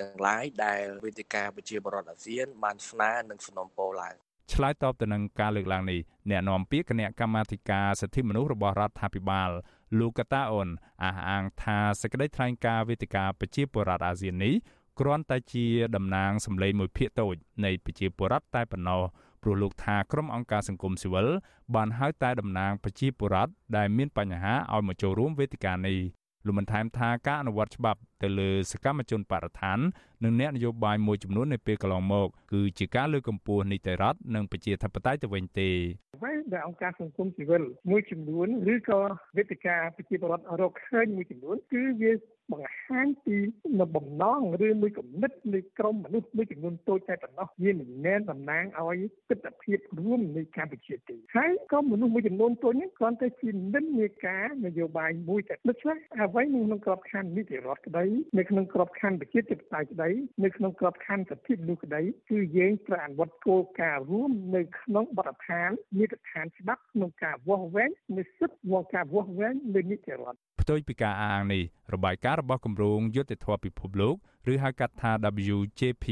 [0.00, 4.16] ទាំងឡាយដែលវេទិកាប្រជាបរតអាស៊ានបានស្នើនិងสนំពោឡើង
[4.52, 9.50] ឆ្លើយតបទៅនឹងការលើកឡើងនេះអ្នកនាំពាក្យគណៈកម្មាធិការសិទ្ធិមនុស្សរបស់រដ្ឋាភិបាល
[9.98, 10.68] លោកកតាអូន
[11.04, 14.54] អះអាងថាសេចក្តីថ្លែងការណ៍វេទិកាប្រជាពលរដ្ឋអាស៊ាននេះ
[15.00, 19.02] គ្រាន់តែជាតំណាងសម្លេងមួយភាគតូចនៃប្រជាពលរដ្ឋតែប៉ុណ្ណោះ
[19.42, 21.28] ព្រោះលោកថាក្រុមអង្គការសង្គមស៊ីវិល
[21.74, 25.98] បានហៅតែតំណាងប្រជាពលរដ្ឋដែលមានបញ្ហាឲ្យមកចូលរួមវេទិកានេះ
[26.46, 29.78] លោកបានថែមថាការអនុវត្តច្បាប់ទៅលើសកម្មជនបរិស្ថាន
[30.24, 35.70] និងអ្នកនយោបាយមួយចំនួននៅពេលកន្លងមកគឺជាការលើកកម្ពស់នីតិរដ្ឋនិងប្រជាធិបតេយ្យទៅវិញទេ
[36.16, 39.00] អ្វីដែលអង្គការសង្គមស៊ីវិលមួយចំនួនឬក៏
[39.36, 42.12] វេទិកាប្រជាពលរដ្ឋរកឃើញមួយចំនួនគឺវា
[42.52, 43.36] បង្ហាញពី
[43.80, 48.98] នៅបំណងឬមួយគំនិតនៃក្រុមមនុស្សមួយចំនួនតូចតែប៉ុណ្ណោះវាមិនមែនតំណាងឲ្យ
[49.30, 58.04] ទស្សនវិជ្ជារួមនៃកម្ពុជាទេហើយក្រុមមនុស្សមួយចំនួនតូចនេះគ្រាន់តែជានិន្នាការនយោបាយមួយតែដូច្នេះអ្វីនៅក្នុងក្របខ័ណ្ឌនីតិរដ្ឋក្តី
[58.38, 60.10] នៅក្នុងក្របខ័ណ្ឌប្រជាធិបតេយ្យក្តី
[60.44, 74.14] នៅក្នុងក្របខ័ណ្ឌសិទ្ធិមនុស្សក្តីគឺយើងត្រូវអនុវត្តគោលការណ៍រួមនៅក្នុងបទដ្ឋាននីតិដ្ឋានច្បាប់ក្នុងការវាស់វែងនៅសិទ្ធិវងការវាស់វែងនៃនីតិរដ្ឋ ផ្ទុយពីការអាងនេះរបាយការណ៍របស់គម្រោងយុទ្ធធម៌ពិភពលោក
[74.52, 75.10] ឬហៅកាត់ថា
[75.56, 76.06] WJP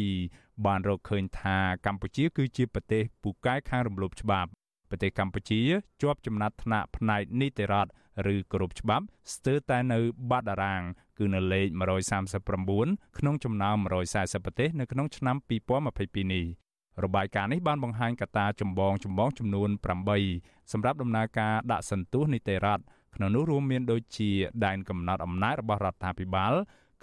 [0.67, 4.51] បានរកឃើញថាកម្ពុជាគឺជាប្រទេសពូកែខាងរំលោភច្បាប់
[4.91, 5.61] ប្រទេសកម្ពុជា
[6.03, 7.91] ជាប់ចំណាត់ថ្នាក់ផ្នែកនីតិរដ្ឋ
[8.35, 9.99] ឬគោរពច្បាប់ស្ទើរតែនៅ
[10.31, 10.83] បាត់តារាង
[11.19, 11.69] គឺនៅលេខ
[12.43, 13.77] 139ក្នុងចំណោម
[14.11, 15.37] 140ប្រទេសនៅក្នុងឆ្នាំ
[15.85, 16.47] 2022នេះ
[17.05, 19.71] របាយការណ៍នេះបានបង្ហាញកត្តាចម្បងចម្បងចំនួន
[20.21, 24.31] 8សម្រាប់ដំណើរការដាក់សន្ទុះនីតិរដ្ឋ ក្នុងនោះរួមមានដូចជា
[24.65, 26.53] ដែនកំណត់អំណាចរបស់រដ្ឋាភិបាល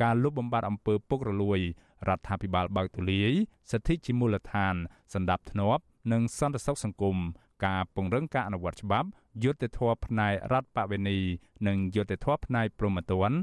[0.01, 1.59] ការលុបបំបាត់អំពើពុករលួយ
[2.07, 3.31] រដ្ឋាភិបាលបើកទូលាយ
[3.71, 4.75] សិទ្ធិជាមូលដ្ឋាន
[5.13, 7.17] សន្តិភាពធ្នាប់និងសន្តិសុខសង្គម
[7.65, 9.07] ការពង្រឹងការអនុវត្តច្បាប់
[9.43, 11.19] យុត្តិធម៌ផ្នែករដ្ឋបវេនី
[11.67, 13.37] និងយុត្តិធម៌ផ្នែកព្រហ្មទណ្ឌ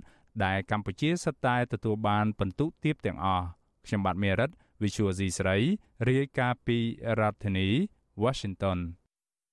[0.45, 3.45] ដែលកម្ពុជាសិតតែទទួលបានពិន្ទុទាបទាំងអស់
[3.87, 4.51] ខ្ញុំបាទមេរិត
[4.83, 5.57] Visual C ស្រី
[6.09, 6.79] រាយការណ៍ពី
[7.21, 7.69] រដ្ឋធានី
[8.23, 8.79] Washington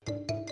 [0.08, 0.45] thank you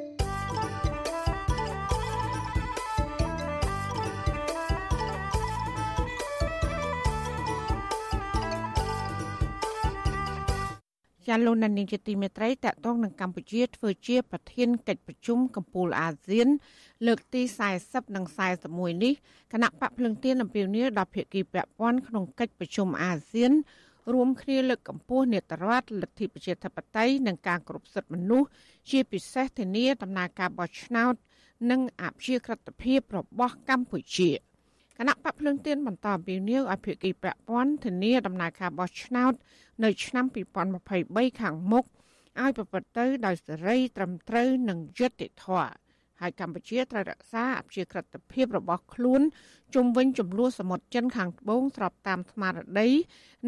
[11.27, 16.47] ចាលោកនានីជាទីមេត្រីតកតងនឹងកម្ពុជាធ្វើជាប្រធានកិច្ចប្រជុំកំពូលអាស៊ាន
[17.05, 17.41] លើកទី
[17.79, 18.25] 40និង
[18.63, 19.13] 41នេះ
[19.53, 23.51] គណៈបកភ្លឹងទៀនអំពាវនាវដល់ភាគីពាក់ព័ន្ធក្នុងកិច្ចប្រជុំអាស៊ាន
[24.13, 28.47] រួមគ្នាលើកកម្ពស់នេតរដ្ឋលទ្ធិប្រជាធិបតេយ្យនិងការគោរពសិទ្ធិមនុស្ស
[28.89, 31.13] ជាពិសេសធានាដំណើរការបោះឆ្នោត
[31.71, 34.29] និងអព្យាក្រឹតភាពរបស់កម្ពុជា។
[34.97, 39.34] គណៈបកភ្លើងទៀនបន្តអំពាវនាវឲ្យភាគីពាក់ព័ន្ធធានាដំណើរការបោះឆ្នោត
[39.84, 40.25] នៅឆ្នាំ
[40.84, 41.86] 2023ខាងមុខ
[42.41, 45.73] ឲ្យប្រព្រឹត្តទៅដោយសេរីត្រឹមត្រូវនិងយុត្តិធម៌
[46.21, 49.21] ហើយកម្ពុជាត្រូវរក្សាអព្យាក្រឹតភាពរបស់ខ្លួន
[49.75, 52.89] ជុំវិញចំនួនសមុទ្រចិនខាងត្បូងស្របតាមស្មារតី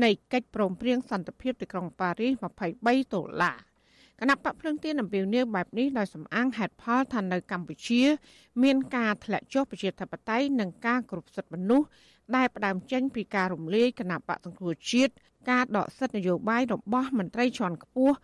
[0.04, 3.58] នៃកិច្ចព្រមព្រៀងសន្តិភាពទីក្រុងប៉ារីស23ដុល្លារ
[4.20, 8.02] គណៈបកភ្លឹងទៀនអំពាវនាវបែបនេះដោយសំអាងហេតុផលថានៅកម្ពុជា
[8.64, 11.88] មានការធ្លាក់ចុះប្រជាធិបតេយ្យនិងការគ្រប់សិទ្ធិមនុស្ស
[12.36, 15.14] ដែលផ្ដើមចេញពីការរំលាយគណៈបកសង្គ្រោះជាតិ
[15.52, 18.16] ការដកសិទ្ធិនយោបាយរបស់មន្ត្រីជាន់ខ្ពស់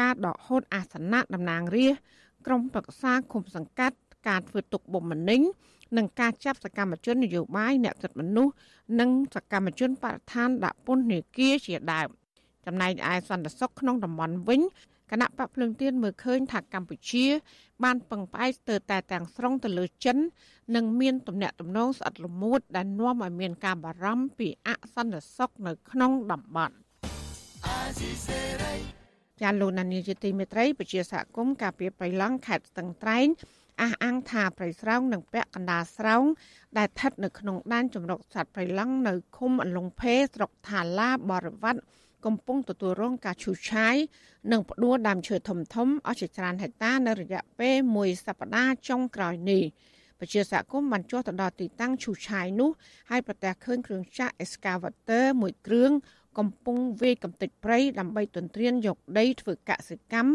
[0.00, 2.02] ការដកហូតអាសនៈតំណាងរាស្ត្រ
[2.46, 3.96] ក្រុមប្រឹក្សាគុំសង្កាត់
[4.28, 5.40] ការធ្វើទុកបុកម្នេញ
[5.96, 8.52] និងការចាប់សកម្មជននយោបាយអ្នកសិទ្ធិមនុស្ស
[9.00, 12.08] និងសកម្មជនបរិស្ថានដាក់ពន្ធនាគារជាដើម
[12.66, 14.60] ចំណែកឯសន្តិសុខក្នុងតំបន់វិញ
[15.10, 17.26] គណៈបកភ្លើងទៀនមើលឃើញថាកម្ពុជា
[17.84, 20.16] បានពឹងផ្អែកស្ទើរតែទាំងស្រុងទៅលើចិន
[20.76, 26.74] និងមានទំនាក់ទំនងស្អិតល្មួតដែលនាំឲ្យមានការបារម្ភពីអសន្តិសុខនៅក្នុងតំបន់
[29.40, 33.26] ចាលោកនានីជាទីមេត្រីពជាសហគមន៍ការពីបៃឡង់ខេត្តស្ទឹងត្រែង
[33.82, 36.24] អះអាងថាប្រៃស្រោងនិងពាក់កណ្ដាលស្រោង
[36.78, 41.80] ដែលស្ថិតនៅក្នុងដែនជំរកសត្វប្រៃឡង់នៅឃុំអន្លង់ភេស្រុកថាឡាបរិវត្ត
[42.26, 43.96] កំពុងទទួលរងការឈូសឆាយ
[44.52, 49.62] និងផ្ដួលដើមឈើធំធំអស់ជាច្រើនហិកតានៅរយៈពេលមួយសប្តាហ៍ចុងក្រោយនេះ
[50.20, 52.70] ប្រជាសហគមន៍បានចុះទៅដល់ទីតាំងឈូសឆាយនោះ
[53.10, 55.90] ហើយប្រទះឃើញគ្រឿងចាក់ excavator មួយគ្រឿង
[56.38, 60.30] កំពុងវាយកំទេចព្រៃដើម្បីទន្ទ្រានយកដីធ្វើកសិកម្ម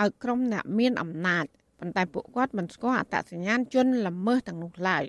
[0.00, 1.44] ឲ្យក្រុមអ្នកមានអំណាច
[1.80, 5.04] ប៉ុន្តែពួកគាត់មិនស្គាល់អត្តសញ្ញាណជនល្មើសទាំងនោះឡើយ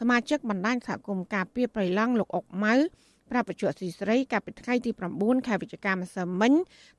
[0.00, 2.74] សមាជិកបណ្ដាញសហគមន៍ការពារព្រៃឡង់លោកអុកម៉ៅ
[3.30, 6.52] ប្រាប់បច្ចុប្បន្នស៊ីស្រីកាលពីថ្ងៃទី9ខែវិច្ឆិកាម្សិលមិញ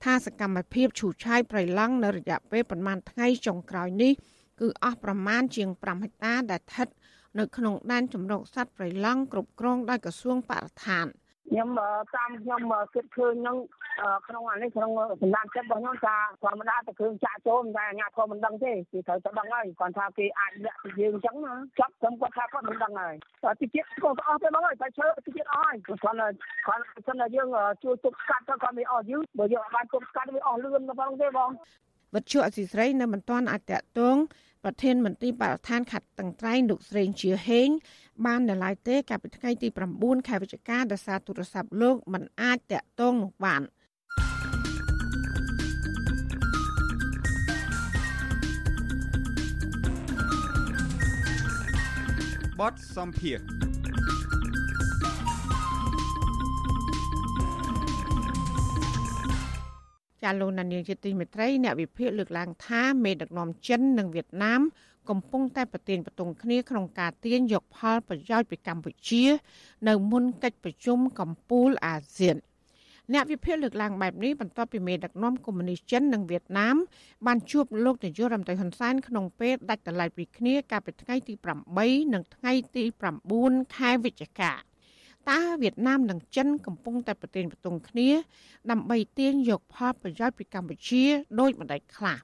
[0.04, 4.14] ថាសកម្មភាពឈូសឆាយប្រៃឡង់នៅរយៈពេលប្រមាណថ្ងៃចុងក្រោយនេះ
[4.60, 6.88] គឺអស់ប្រមាណជាង5ហិកតាដែលស្ថិត
[7.40, 11.06] នៅក្នុងដែនជំរកសត្វប្រៃឡង់គ្រប់គ្រងដោយក្រសួងបរិស្ថាន
[11.52, 11.70] ខ្ញុំ
[12.16, 12.62] តាមខ្ញុំ
[12.94, 13.58] គិតឃើញនឹង
[14.28, 14.92] ក្នុងអានេះក្នុង
[15.22, 26.36] សម្ដានចិត្តរបស់ខ្ញុំថាធម្មតាតែគ្រឿងចាក់ចូលមិនដែលអាញាធមមិនដឹងទេគេត្រូវតែដឹងហើយគាត់ថាគេអាចលាក់ពីយើងអញ្ចឹងណាចាប់ខ្ញុំគាត់ថាគាត់មិនដឹងហើយតែតិចទៀតក៏អស់ទៅបងហើយតែឈើតិចទៀតអស់ហើយគាត់គាត់
[26.68, 27.48] គាត់សិនតែយើង
[27.84, 31.52] ជួយទប់ស្កាត់ទៅគាត់មិនអស់យូរបើយើងអាចទប់ស្កាត់វាអស់លឿនទៅបងទេបង
[32.16, 34.18] វិទ្យុអសីស្រីនៅមិនទាន់អាចតតង
[34.64, 37.70] ប្រធានមន្ត្រីបរិស្ថានខេត្តតឹងត្រែងលោកស្រីជាហេង
[38.26, 43.62] បាននៅឡើយទេកាលពីថ្ងៃទី9ខែវិច្ឆិកាដោយសារទូរស័ព្ទលោកមិនអាចតាក់ទងនោះបាន
[52.60, 53.71] បតសំភារ
[60.24, 64.62] ចាលោកនាយកជាទីមេត្រីអ្នកវិភាគលើកឡើងថាមេដឹកនាំចិននិងវៀតណាម
[65.10, 69.24] កំពុងតែប្រទាញបតុងគ្នាក្នុងការទាញយកផលប្រយោជន៍ពីកម្ពុជា
[69.88, 72.38] នៅមុនកិច្ចប្រជុំកំពូលអាស៊ាន
[73.14, 76.76] អ្នកវិភាគលើកឡើងបែបនេះបន្ទាប់ពីមេដឹកនាំកុម្មុយនីសចិននិងវៀតណាម
[77.26, 81.34] បានជួបលោកនាយករដ្ឋមន្ត្រីហ៊ុនសែនក្នុងពេលដាច់ដライពីគ្នាកាលពីថ្ងៃទី
[81.74, 82.84] 8និងថ្ងៃទី
[83.30, 84.52] 9ខែវិច្ឆិកា
[85.30, 88.10] តើវៀតណាមនិងចិនកំពុងតែប្រទាញបតុងគ្នា
[88.72, 91.04] ដើម្បីទាញយកផលប្រយោជន៍ពីកម្ពុជា
[91.40, 92.18] ដោយមិនដាច់ខ្លះ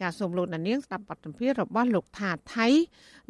[0.00, 2.66] ចាសសូមលោកនាងស្ដាប់បទសម្ភាសន៍របស់លោកថាថៃ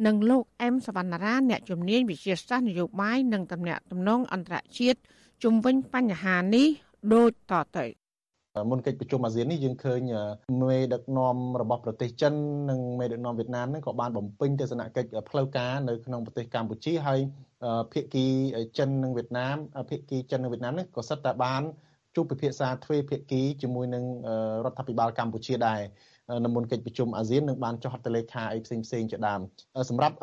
[0.05, 4.99] និងលោកអែមសវណ្ណារាអ្នកជំនាញវិទ្យាសាស្ត្រនយោបាយនិងតំណាក់តំណងអន្តរជាតិ
[5.43, 6.67] ជំវិញបញ្ហានេះ
[7.13, 7.85] ដូចតទៅ
[8.69, 9.99] មុនកិច្ចប្រជុំអាស៊ាននេះយើងឃើញ
[10.61, 12.33] មេដឹកនាំរបស់ប្រទេសចិន
[12.69, 17.19] និងមេដឹកនាំវៀតណាមហ្នឹងក៏បានបំពេញទស្សនកិច្ចផ្លូវការនៅក្នុងប្រទេសកម្ពុជាហើយ
[17.93, 18.25] ភាគី
[18.77, 19.55] ចិននិងវៀតណាម
[19.89, 21.61] ភាគីចិននិងវៀតណាមនេះក៏សិតតែបាន
[22.15, 24.03] ជួបពិភាក្សាទ្វេភាគីជាមួយនឹង
[24.65, 25.81] រដ្ឋាភិបាលកម្ពុជាដែរ
[26.45, 29.41] នៅមុនកិច្ចប្រជុំអាស៊ាននឹងបានចុះហត្ថលេខាអីផ្សេងផ្សេងជាដើម
[29.89, 30.15] សម្រាប់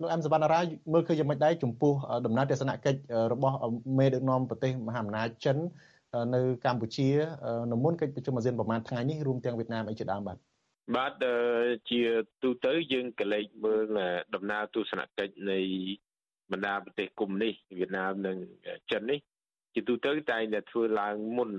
[0.00, 0.60] លោកអែមសវណ្ណារា
[0.92, 1.92] មើលឃើញយ៉ាងម៉េចដែរចំពោះ
[2.26, 2.98] ដំណើរទស្សនកិច្ច
[3.32, 3.56] របស់
[3.98, 5.58] មេដឹកនាំប្រទេសមហាអំណាចចិន
[6.34, 7.08] នៅកម្ពុជា
[7.70, 10.38] នៅមុនកិច្ចប្រជុំអាស៊ានប្រហែលថ្ងៃនេះរួមទាំងវៀតណាមអីជាដើមបាទ
[10.96, 11.12] បាទ
[11.90, 12.00] ជា
[12.42, 13.98] ទូទៅយើងក៏លេចមើល
[14.34, 15.60] ដំណើរទស្សនកិច្ចនៃ
[16.52, 18.36] បណ្ដាប្រទេសគុំនេះវៀតណាមនិង
[18.90, 19.18] ចិននេះ
[19.74, 21.50] ជាទូទៅតែតែធ្វើឡើងមុន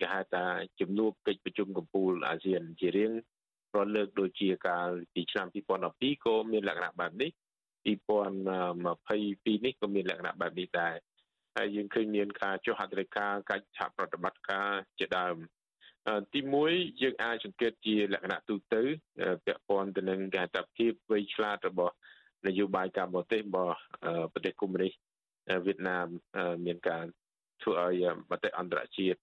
[0.00, 0.44] គេហៅថា
[0.80, 3.12] ជំនួបកិច្ចប្រជុំកំពូលអាស៊ាន ជារៀង
[3.76, 5.46] រលើកដូចជាកាលពីឆ្នាំ
[5.86, 7.30] 2012ក៏មានលក្ខណៈបែបនេះ
[7.86, 10.94] 2022នេះក៏មានលក្ខណៈបែបនេះដែរ
[11.56, 15.36] ហើយយើងឃើញមានការចុះហត្ថលេខាកិច្ចសហប្រតិបត្តិការជាដើម
[16.32, 16.40] ទី
[16.70, 18.82] 1យើងអាចសង្កេតជាលក្ខណៈទូទៅ
[19.46, 21.94] ពាក់ព័ន្ធទៅនឹងការតាភាពវៃឆ្លាតរបស់
[22.46, 23.76] នយោបាយការបរទេសរបស់
[24.32, 24.92] ប្រទេសកុម្មុយនីស
[25.66, 26.06] វៀតណាម
[26.66, 27.04] មានការ
[27.62, 29.18] ធ្វើឲ្យមតិអន្តរជាតិ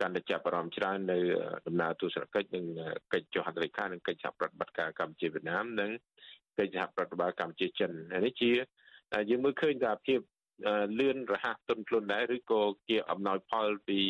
[0.00, 1.18] កាន់តែចាប់អារម្មណ៍ច្រើននៅ
[1.66, 2.64] ដំណើរទស្សនកិច្ចនិង
[3.12, 5.90] កិច្ចចុះហត្ថលេខានិងកិច្ចសហប្រតិបត្តិការកម្ពុជាវៀតណាមនិង
[6.58, 7.90] កិច្ចសហប្រតិបត្តិកម្ពុជាចិន
[8.24, 8.50] នេះជា
[9.30, 10.20] យើងមើលឃើញថាភាព
[10.98, 14.00] លឿនរហ័សទន់ភ្លន់ដែរឬក៏ជាអំណោយផលពី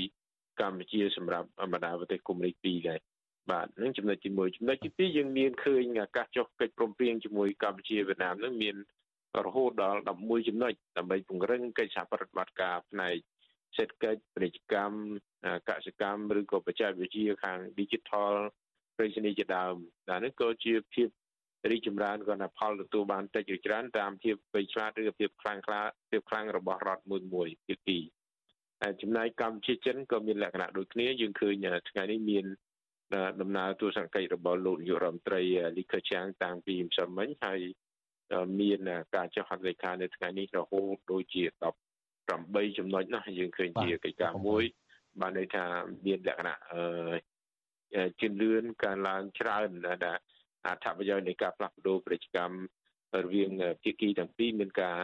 [0.60, 3.00] កម្ពុជាសម្រាប់បណ្ដាប្រទេសកុម្មុយនីសពីរដែរ
[3.50, 8.76] បាទនឹងចំណុចទី1ចំណុចទី2យើងមានឃើញឱកាសចុះកិច្ចព្រមព្រៀងជាមួយកម្ពុជាវៀតណាមនឹងមាន
[9.46, 13.16] រហូតដល់11ចំណុចដើម្បីពង្រឹងកិច្ចសហប្រតិបត្តិការផ្នែក
[13.76, 14.96] សេដ្ឋកិច្ចពាណិជ្ជកម្ម
[15.68, 18.34] កសិកម្មឬក៏បច្ចេកវិទ្យាខាង Digital
[18.96, 19.74] ប្រេសនីជាដើម
[20.08, 21.08] ដែលនេះក៏ជាភាព
[21.70, 25.80] រីកចម្រើនក៏ណាផលទទួលបានតិចឬច្រើនតាមភាពវៃឆ្លាតឬភាពខ្លាំងក្លា
[26.10, 27.98] ភាពខ្លាំងរបស់រដ្ឋមួយមួយភាគី
[28.82, 31.54] ហើយចំណែកកម្ពុជាចិនក៏មានលក្ខណៈដូចគ្នាយើងឃើញ
[31.90, 32.46] ថ្ងៃនេះមាន
[33.40, 35.42] ដំណើរទស្សនកិច្ចរបស់លោកនាយករដ្ឋមន្ត្រី
[35.76, 37.60] លីខឺឆាងតាំងពីម្សិលមិញហើយ
[38.60, 38.78] មាន
[39.14, 41.42] ការចុះហត្ថលេខានៅថ្ងៃនេះរហូតដូចជា
[42.10, 44.64] 18ចំណុចណាយើងឃើញជាកិច្ចការមួយ
[45.20, 45.64] បានន័យថា
[46.06, 50.18] មានលក្ខណៈអឺជឿនលឿនការឡើងច្រើនដែល
[50.68, 52.58] អត្ថប្រយោជន៍នៃការផ្លាស់ប្ដូរពាណិជ្ជកម្ម
[53.24, 53.50] រវាង
[53.82, 54.96] ភាគីទាំងពីរមានការ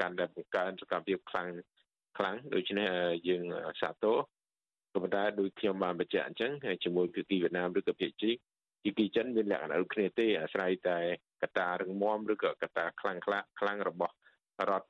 [0.00, 1.48] កាន់តែបង្កើនសកម្មភាពខ្លាំង
[2.18, 2.88] ខ្លាំងដូច្នេះ
[3.28, 3.42] យើង
[3.80, 4.16] សាទរ
[4.92, 6.50] ក៏ប៉ុន្តែដូចខ្ញុំបានបញ្ជាក់អញ្ចឹង
[6.84, 8.30] ជាមួយភាគីវៀតណាមឬក៏ភាគី
[8.82, 10.98] ភាគីចិនមានលក្ខណៈដូចគ្នាទេអាស្រ័យតែ
[11.42, 14.14] កត្តារឹងមាំឬក៏កត្តាខ្លាំងខ្លាំងរបស់
[14.70, 14.88] រដ្ឋ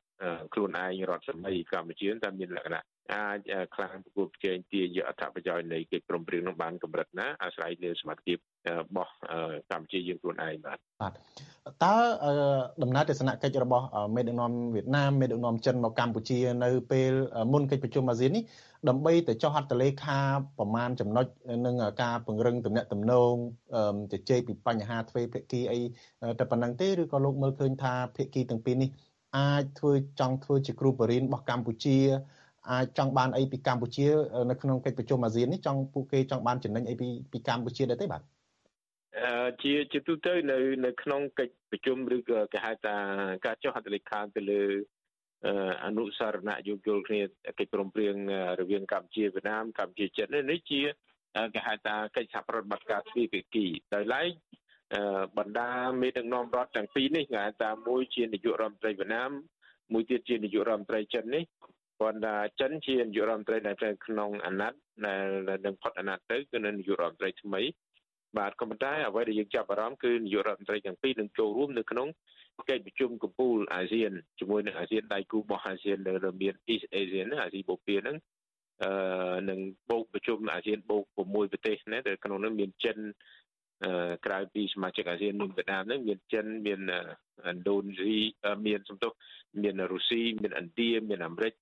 [0.54, 3.38] ខ្លួនឯងរដ្ឋសម័យកម្ពុជាតែមានលក្ខណៈ អាច
[3.74, 8.38] ខ្លាំងប្រកួតប្រជែងទាញយកអត្ថប្រយោជន៍នៃកិច្ចព្រមព្រៀងនោះបានកម្រិតណាអាស្រ័យលើសមត្ថភាព
[8.80, 9.12] របស់
[9.70, 11.12] កម្ពុជាយើងខ្លួនឯងបាទបាទ
[11.84, 11.94] តើ
[12.82, 17.12] ដំណើរទស្សនកិច្ចរបស់មេដឹកនាំវៀតណាមមេដឹកនាំចិនមកកម្ពុជានៅពេល
[17.52, 18.44] មុនកិច្ចប្រជុំអាស៊ាននេះ
[18.88, 20.20] ដើម្បីទៅចុះហត្ថលេខា
[20.58, 21.26] ប្រមាណចំណុច
[21.66, 23.34] នឹងការពង្រឹងទំនាក់ទំនង
[24.12, 25.80] ជជែកពីបញ្ហាទ្វេភាគីអី
[26.38, 28.90] តែប៉ុណ្្នឹងទេឬក៏លោកមើលឃើញថាភាគីទាំងពីរនេះ
[29.36, 31.98] អាចធ្វើចង់ធ្វើជាគ្រូបរិញ្ញារបស់កម្ពុជា
[32.70, 34.06] អាចចង់បានអីពីកម្ពុជា
[34.50, 38.22] នៅក្នុងកិច្ចប្រជុំអាស៊ាននេះចង់ពួកគេចង់បានចំណេញអីពីពីកម្ពុជាដែរទេបាទ
[39.18, 42.96] អឺជាជាទូទៅនៅនៅក្នុងកិច្ចប្រជុំឬក៏គេហៅថា
[43.46, 44.62] ការចុះហត្ថលេខាទៅលើ
[45.84, 47.20] អនុសារណៈយោគយល់គ្នា
[47.58, 48.14] កិច្ចព្រមព្រៀង
[48.60, 50.80] រវាងកម្ពុជាវៀតណាមកម្ពុជាចិននេះជា
[51.54, 54.28] គេហៅថាកិច្ចសហប្រតិបត្តិការទ្វេភាគីដោយឡែក
[55.38, 59.30] បណ្ដាមេដឹកនាំរដ្ឋទាំងពីរនេះគេហៅថាមួយជានាយករដ្ឋមន្ត្រីវៀតណាម
[59.92, 61.44] មួយទៀតជានាយករដ្ឋមន្ត្រីចិននេះ
[62.00, 63.76] គាត់ថាចិនជានាយករដ្ឋមន្ត្រីដែល
[64.06, 64.78] ក្នុងអាណត្តិ
[65.48, 67.62] ដែលនឹងផុតអាណត្តិទៅគឺនៅនាយករដ្ឋមន្ត្រីថ្មី
[68.38, 72.08] បាទក៏ប៉ុន្តែអ្វីដែលយើងចាប់អារម្មណ៍គឺនាយករដ្ឋមន្ត្រីទាំងពីរនឹងចូលរួមនៅក្នុង
[72.70, 78.16] កិច្ចប្រជុំកំពូលអាស៊ានជាមួយនឹងអាស៊ានដៃគូរបស់អាស៊ាននៅមាន East ASEAN អាស៊ីបូព៌ាហ្នឹង
[78.82, 82.98] អឺនឹងបូកប្រជុំអាស៊ានបូក6ប្រទេសណាដែលក្នុងនោះមានចិន
[83.84, 86.80] អឺក្រៅពីសមាជិកអាស៊ានមានវៀតណាមហ្នឹងមានចិនមាន
[87.50, 88.14] ឥណ្ឌូនេស៊ី
[88.66, 89.12] មានសំទោស
[89.62, 91.52] មានរុស្ស៊ីមានឥណ្ឌាមានអាមេរិក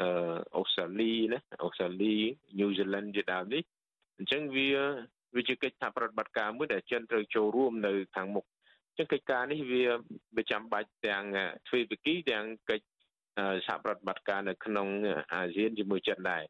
[0.00, 0.08] អឺ
[0.56, 2.14] អូស្ត្រាលីណាអូស្ត្រាលី
[2.58, 3.62] ញូហ្សេឡង់ជាដើមនេះ
[4.18, 4.68] អញ្ចឹងវា
[5.36, 8.44] វាជាកិច្ចសហប្រតិបត្តិការមួយដែលចិនត្រូវចូលរួមនៅខាងមុខ
[8.88, 9.84] អញ្ចឹងកិច្ចការនេះវា
[10.36, 11.24] វាចាំបាច់ទាំង
[11.68, 12.86] ទ្វេភាគីទាំងកិច្ច
[13.66, 14.88] សហប្រតិបត្តិការនៅក្នុង
[15.32, 16.44] អាស៊ានជាមួយចិនដែរ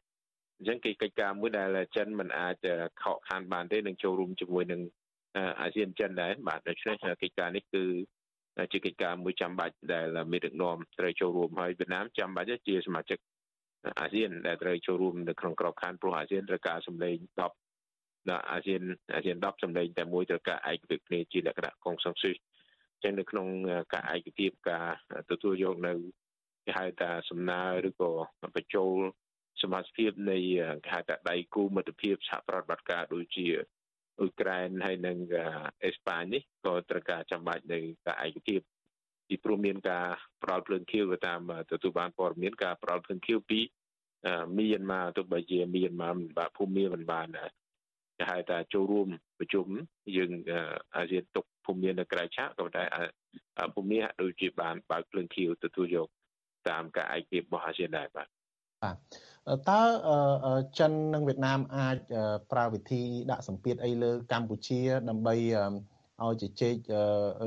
[0.57, 2.65] អញ្ចឹងគេកិច្ចការមួយដែលចិនមិនអាច
[3.01, 4.81] ខកខានបានទេនឹងចូលរួមជាមួយនឹង
[5.61, 7.83] អាស៊ានចិនដែរបាទដូច្នេះកិច្ចការនេះគឺ
[8.71, 13.19] ជាកិច្ចការមួយចាំបាច់ដែលមេដឹកនាំត្រូវចូលរួមហើយវៀតណាមចាំបាច់ជាសមាជិក
[13.99, 18.81] អាស៊ានដែលត្រូវចូលរួមនៅក្នុងក្របខ័ណ្ឌព្រោះអាស៊ានត្រូវការសម្លេង10ដល់អាស៊ាន
[19.15, 22.31] អាស៊ាន10សម្លេងតែមួយត្រូវការឯកភាពគ្នាជាលក្ខណៈកុងសង្ស៊ី
[23.03, 23.47] ចឹងនៅក្នុង
[23.93, 24.87] ការឯកភាពការ
[25.29, 25.93] ទទួលយកនៅ
[26.65, 28.11] គេហៅថាសំណើឬក៏
[28.55, 28.93] បញ្ចូល
[29.61, 30.37] សមាជិកនៃ
[30.85, 33.47] គេហៅថាដៃគូមិត្តភាពសហប្រតិបត្តិការដូចជា
[34.19, 35.17] អ៊ុយក្រែនហើយនិង
[35.83, 38.59] អេស្ប៉ាញនេះក៏ត្រូវការចាំបាច់នៅការឯកភាព
[39.27, 40.07] ពីព្រោះមានការ
[40.41, 41.39] ផ្ដាល់ភ្លើងខៀវតាម
[41.71, 43.59] ទទួលបានព័ត៌មានការផ្ដាល់ភ្លើងខៀវពី
[44.59, 47.27] មានមកទោះបីជាមានមកមិនបាទភូមិមានមិនបាន
[48.17, 49.07] គេហៅថាចូលរួម
[49.39, 49.67] ប្រជុំ
[50.17, 50.31] យើង
[50.95, 52.83] អាស៊ានទុកភូមិមាននៅក្រៅឆាកក៏ប៉ុន្តែ
[53.75, 56.07] ភូមិមានដូចជាបានបើកភ្លើងខៀវទទួលយក
[56.69, 58.27] តាមការឯកភាពរបស់អាស៊ានដែរបាទ
[58.81, 58.95] បាទ
[59.69, 59.81] តើ
[60.79, 61.97] ចិននិងវៀតណាមអាច
[62.51, 63.01] ប្រើវិធី
[63.31, 65.35] ដាក់សម្ពាធអីលើកម្ពុជាដើម្បី
[66.23, 66.75] ឲ្យជជែក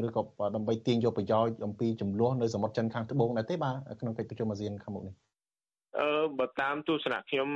[0.07, 0.23] ឬក៏
[0.57, 5.15] ដើម្បីទាញយកប្រយោជន៍អំពីចំនួននៅសមុទ្រចិនខាងត្បូងដែរទេបាទក្នុងកិច្ចប្រជុំអាស៊ានខាងមុខនេះ
[5.99, 6.09] អឺ
[6.39, 7.49] បើតាមទស្សនៈខ្ញុំ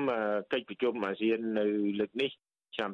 [0.52, 1.66] កិច្ចប្រជុំអាស៊ាននៅ
[2.00, 2.30] លើកនេះ
[2.76, 2.90] ឆ្នាំ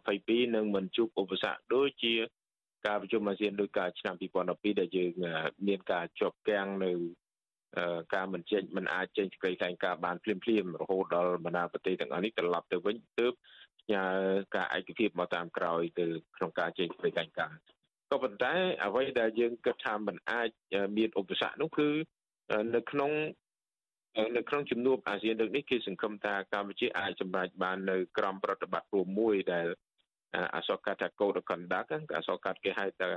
[0.00, 2.14] 2022នឹងមិនជួបឧបសគ្គដូចជា
[2.86, 5.10] ការប្រជុំអាស៊ានដោយការឆ្នាំ2012ដែលយើង
[5.66, 6.92] មានការជាប់គាំងនៅ
[8.14, 13.32] ការមិនចេញមិនអាចចេញសេចក្តីថ្លែងការណ៍បានភ្លាមភ្លាមរហូតដល់បណ្ដាប្រទេសទាំងអស់នេះត្រឡប់ទៅវិញទើប
[13.80, 14.04] ផ្ញើ
[14.56, 16.06] ការឯកភាពមកតាមក្រោយទៅ
[16.36, 17.58] ក្នុងការចេញសេចក្តីថ្លែងការណ៍
[18.10, 18.52] ក៏ប៉ុន្តែ
[18.84, 20.48] អ្វីដែលយើងគិតថាมันអាច
[20.96, 21.88] មានឧបសគ្គនោះគឺ
[22.74, 23.10] នៅក្នុង
[24.36, 29.66] នៅក្នុងជំនួបអាស៊ានលើកនេះគេសង្ឃឹមថាកម្ពុជាអាចសម្រេចបាននៅក្រមប្រតិបត្តិរួមមួយដែល
[30.54, 33.08] អសកថា Code of Conduct អសកថាគេហៅថា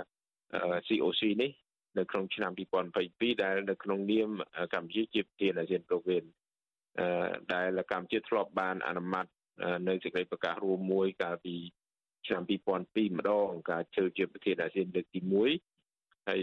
[0.87, 1.51] COC នេះ
[1.97, 2.51] នៅក្នុងឆ្នាំ
[2.97, 4.29] 2022ដែលនៅក្នុងនាម
[4.73, 6.23] កម្ពុជាជាប្រធានអាស៊ានប្រូវីន
[6.99, 7.07] អឺ
[7.53, 9.25] ដែលកម្ពុជាធ្លាប់បានអនុម័ត
[9.87, 11.55] នៅសេចក្តីប្រកាសរួមមួយកាលពី
[12.27, 15.19] ឆ្នាំ2002ម្ដងការជើជាប្រធានអាស៊ានលើកទី
[15.73, 16.39] 1ហើយ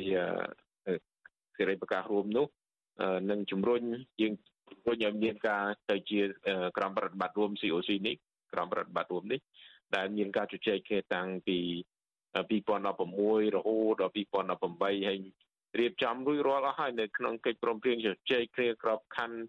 [1.57, 2.47] សេចក្តីប្រកាសរួមនោះ
[3.31, 3.83] នឹងជំរុញ
[4.21, 4.33] យើង
[4.71, 6.21] ជំរុញឲ្យមានការទៅជា
[6.77, 8.17] ក្រមប្រតិបត្តិរួម COC នេះ
[8.53, 9.41] ក្រមប្រតិបត្តិរួមនេះ
[9.97, 11.59] ដែលមានការជជែកគ្នាតាំងពី
[12.51, 15.19] 2016រហូតដល់2018ហើយ
[15.79, 19.41] រៀបចំរួចរាល់អស់ហើយនៅក្នុងកិច្ចព្រមព្រៀងជជែកគ្នាក្របខ័ណ្ឌ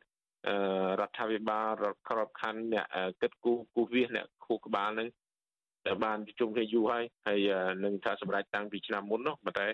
[1.00, 2.86] រដ្ឋាភិបាលរដ្ឋក្របខ័ណ្ឌអ្នក
[3.22, 5.08] គិតគូគូវាសអ្នកខួរក្បាលនឹង
[5.86, 7.50] តែបានប្រជុំគ្នាយូរហើយហើយ
[7.84, 9.68] នឹងថាសម្រាប់តាំងពីឆ្នាំមុននោះប៉ុន្តែ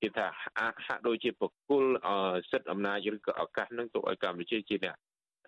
[0.00, 0.26] គេថា
[0.60, 1.84] អាចហាក់ដូចជាបកគល
[2.50, 4.96] សិទ្ធិអំណាចឬក៏ឱកាសនឹងទុកឲ្យកម្ពុជាជាអ្នក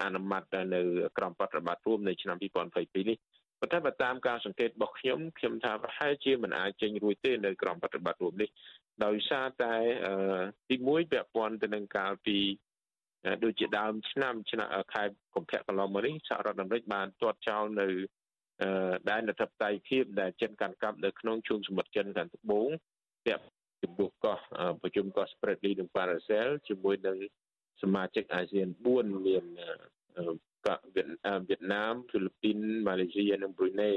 [0.03, 0.43] អនុម័ត
[0.75, 0.81] នៅ
[1.19, 3.19] ក្រមបប្រតិបត្តិរួមនៅឆ្នាំ2022នេះ
[3.61, 8.49] ប៉ុន្តែបើតាមការសង្កេតរបស់ខ្ញុំខ្ញុំថាប្រហែលជាមិនអាចចេញរួចទេនៅក្រមបប្រតិបត្តិរួមនេះ
[9.05, 9.75] ដោយសារតែ
[10.69, 12.39] ទី1ពាក់ព័ន្ធទៅនឹងកាលពី
[13.45, 15.05] ដូចជាដើមឆ្នាំឆ្នាំខែ
[15.35, 17.89] កុម្ភៈកន្លងមកនេះសហរដ្ឋអាមេរិកបានទាត់ចោលនៅ
[19.11, 22.69] ដែនអធិបតេយ្យភាពដែលចិនកាន់កាប់នៅក្នុងឈូងសមុទ្រចិនខាងត្បូង
[23.27, 23.45] ពាក់
[23.83, 24.39] ជំនួសកោះ
[24.83, 27.17] ប្រជុំកោះ Spratly និង Paracel ជាមួយនឹង
[27.83, 29.45] សមាជិកអាស៊ាន4មាន
[31.47, 33.93] វៀតណាមហ្វីលីពីនម៉ាឡេស៊ីនិងប្រ៊ុយណេ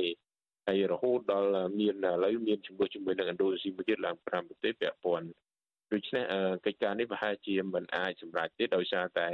[0.68, 1.50] ហើយរហូតដល់
[1.80, 5.28] មានឥឡូវមានជំនួសជាមួយនឹងឥណ្ឌូនេស៊ីមួយទៀតឡើង5ប្រទេសពាក់ព័ន្ធ
[5.94, 6.24] ដូច្នេះ
[6.66, 9.28] កិច្ចការនេះប្រហែលជាមិនអាចសម្រេចទេដោយសារតែ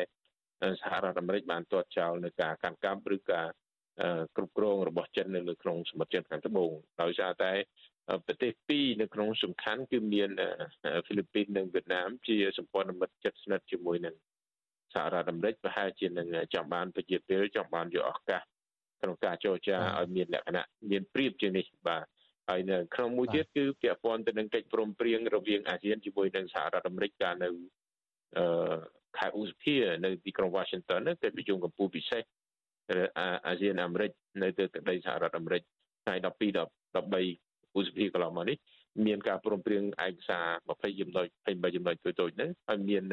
[0.82, 3.48] សហរដ្ឋអាមេរិកបានទាត់ចោលនៅការកាន់កាប់ឬការ
[4.36, 7.52] គ្រប់គ្រងរបស់ចិននៅលើក្នុងសមុទ្រចិនខាងត្បូងដោយសារតែ
[8.26, 10.30] ប្រទេសពីរនៅក្នុងសំខាន់គឺមាន
[11.06, 14.16] ហ្វីលីពីននិងវៀតណាមជាសម្ព័ន្ធមិត្តជិតស្និទ្ធជាមួយនឹង
[14.94, 18.42] សហរដ្ឋអាមេរិកប្រហែលជានឹងចង់បានប្រជាពលចង់បានយកឱកាស
[19.02, 22.06] ក្នុងការចរចាឲ្យមានលក្ខណៈមានព្រៀបជាងនេះបាទ
[22.50, 27.50] ហើយនៅក្នុងមួយទៀតគឺពាក់ព័ន្ធទៅនឹងកិច្ចព្រមព្រៀងរវាងអាស៊ានជាមួយនឹងសហរដ្ឋអាមេរិកកាលនៅ
[28.38, 28.76] អឺ
[29.18, 29.76] ខែឧសភា
[30.06, 32.24] នៅទីក្រុង Washington នោះកិច្ចប្រជុំកម្ពុជាពិសេស
[33.48, 35.62] អាស៊ានអាមេរិកនៅទៅទឹកដីសហរដ្ឋអាមេរិក
[36.04, 36.26] ថ្ងៃ12
[36.96, 38.58] 13ឧសភាកន្លងមកនេះ
[39.06, 43.04] មានការព្រមព្រៀងឯកសារ20ចំណុច23ចំណុចតូចៗហ្នឹងហើយមាន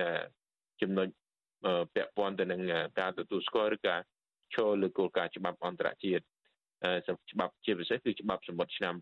[0.82, 1.08] ចំណុច
[1.94, 2.60] ពាក់ព័ន្ធទៅនឹង
[3.00, 4.00] ការទទួលស្គាល់ឬការ
[4.54, 6.24] ឈរលើគោលការណ៍ច្បាប់អន្តរជាតិ
[7.32, 8.94] ច្បាប់ជាពិសេសគឺច្បាប់សមុទ្រឆ្នាំ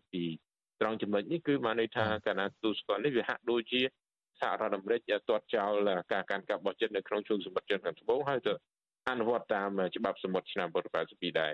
[0.00, 3.80] 1982ត្រង់ចំណុចនេះគឺបានន័យថាកាលណាទទួលស្គាល់នេះវាហាក់ដូចជា
[4.40, 8.54] សហរដ្ឋអាមេរិកទាត់ចោលការកាន់កាប់បោះចិត្តនៅក្នុងជួរសមុទ្រចិនខាងត្បូងហើយទៅ
[9.10, 10.68] អនុវត្តតាមច្បាប់សមុទ្រឆ្នាំ
[11.04, 11.52] 1982ដែរ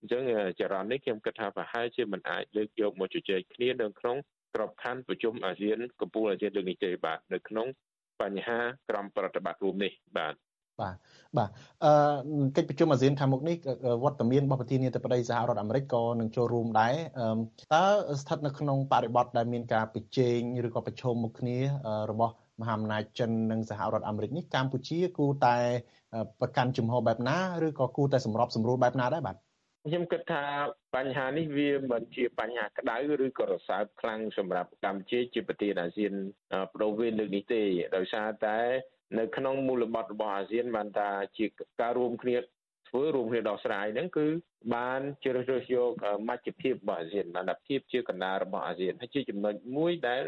[0.00, 0.22] អញ្ចឹង
[0.60, 4.16] ចរន្តនេះខ្ញុំគិតថាប្រហែលជាមិនអាចលើកយកមកជជែកគ្នានៅក្នុង
[4.54, 7.66] ក្របខ័ណ្ឌប្រជុំអាស៊ានកម្ពុជាអាស៊ានលើកនេះទេបាទនៅក្នុង
[8.20, 8.58] បញ្ហា
[8.88, 10.34] ក្រមប្រតិបត្តិរួមនេះបាទ
[10.80, 10.94] បាទ
[11.36, 11.50] បាទ
[11.84, 11.92] អឺ
[12.56, 13.56] កិច្ចប្រជុំអាស៊ានខាងមុខនេះ
[14.04, 16.94] វត្តមានរបស់ប្រធានាធិបតីសហរដ្ឋអាមេរិកក៏នឹងចូលរួមដែរ
[17.74, 17.84] តើ
[18.20, 21.58] ស្ថិតនៅក្នុងបរិបទដែលមានការប្រជែងឬក៏ប្រឈមមុខគ្នា
[22.10, 25.56] របស់មហាអំណាចចិននិងសហរដ្ឋអាមេរិកនេះកម្ពុជាគួរតែ
[26.40, 29.36] ប្រកាន់ជំហរបែបណាឬក៏គួរតែសម្របសម្រួលបែបណាដែរបាទ
[29.86, 30.42] ខ្ញុំគិតថា
[30.96, 36.12] បញ្ហានេះវាមិនជាបញ្ហាក្តៅឬក៏រសើបខ្លាំងសម្រាប់កម្ពុជាជាប្រធានអាស៊ាន
[36.74, 37.62] ប្រូវីនលើកនេះទេ
[37.96, 38.58] ដោយសារតែ
[39.18, 41.08] នៅក្នុងមូលបត្ររបស់អាស៊ានបានថា
[41.38, 41.46] ជា
[41.80, 42.36] ការរួមគ្នា
[42.88, 44.26] ធ្វើរួមគ្នាដោះស្រាយហ្នឹងគឺ
[44.74, 45.90] បានជ្រើសរើសយក
[46.28, 50.22] មជ្ឈភាពរបស់អាស៊ានបានភាពជាកណ្ដាលរបស់អាស៊ានហើយជាចំណុចមួយដែល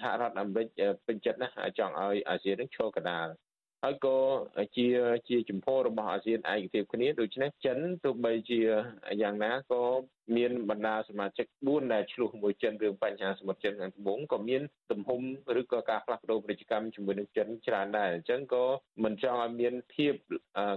[0.00, 0.68] សហរដ្ឋអាមេរិក
[1.06, 3.28] ពេញចិត្តណាស់ចង់ឲ្យអាស៊ាននឹងឈរកណ្ដាល
[3.84, 4.18] ហើយក៏
[4.76, 4.86] ជា
[5.28, 8.60] ជាចំហរបស់អាស៊ានឯកភាពគ្នាដូច្នេះចិនទោះបីជា
[9.22, 9.82] យ៉ាងណាក៏
[10.36, 15.20] មានបណ្ដាសមាជិក4ដែលឆ្លោះមួយចិនរឿងបញ្ហាសមុទ្រចិនខាងត្បូងក៏មានទំហំ
[15.60, 18.64] ឬក៏ការផ្លាស់ប្ដូរពាណិជ្ជកម្មជាមួយនឹងចិនច្រើនដែរអញ្ចឹងក៏
[19.04, 20.14] មិនចង់ឲ្យមានភាព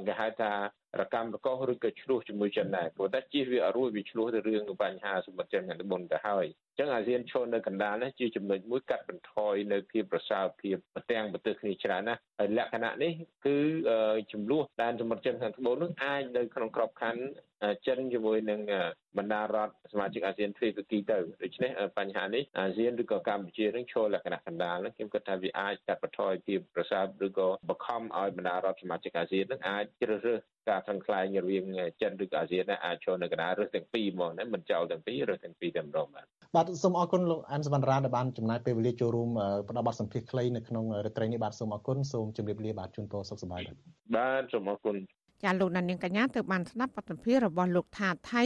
[0.07, 0.53] គេហៅថា
[1.01, 13.11] រកម្មរកោសឬក៏ឆ្លោះជាមួយចិនដែរព្រោះតែជិះវាអរួយវាឆ្លោះទៅរឿងបញ្ហាសមុទ្រចិនខាងត្បូងទៅហើយអញ្ចឹងអាស៊ានឈរនៅកណ្ដាលនេះជាចំណុចមួយកាត់បន្ថយនៅភាពប្រសើរភាពប្រទាំងប្រទើគ្នាច្រើនណាស់ហើយលក្ខណៈនេះ
[13.45, 13.57] គឺ
[14.31, 17.21] ចំនួនដែនសមុទ្រចិនខាងត្បូងនឹងអាចនៅក្នុងក្របខ័ណ្ឌ
[17.87, 18.61] ចិនជាមួយនឹង
[19.17, 30.39] បណ្ដារដ្ឋសមាជិកអាស៊ានទ្វេភាគីទៅដូច្នេះបញ្ហានេះអាស៊ានឬក៏កម្ពុជានឹងឈរលក្ខណៈកណ្ដាលនឹងខ្ញុំគិតថាវាអាចកាត់បន្ថយភាពប្រសើរឬក៏បខំឲ្យបណ្ដារដ្ឋសមាជិកអាស៊ាននឹងអាចជ្រើសរើស
[30.69, 31.65] ការសង្ខ្លែងរវាង
[32.01, 39.29] ចិនឬក៏អាស៊ានអាចឈរនៅកណ្ដាលរើសទាំងពីរហ្មងណាមិនចោលទាំងពីររើសទាំងពីរតែម្ដងបាទបាទសូមអរគុណលោកអានសវណ្ណរាដែលបានចំណាយពេលវេលាចូលរួម
[39.69, 43.77] ផ្ដល់បទសម្ភាសន៍ខ្លីនៅក្នុងរាត្រីនេះបាទសូមអរគុណសូមជម្រាបលាបាទជូនពរសុខសប្បាយបាទ
[44.15, 44.95] បាទសូមអរគុណ
[45.43, 48.43] ចាលោកដានៀងកញ្ញាទៅបានស្ដាប់បទសម្ភាសន៍របស់លោកថាថៃ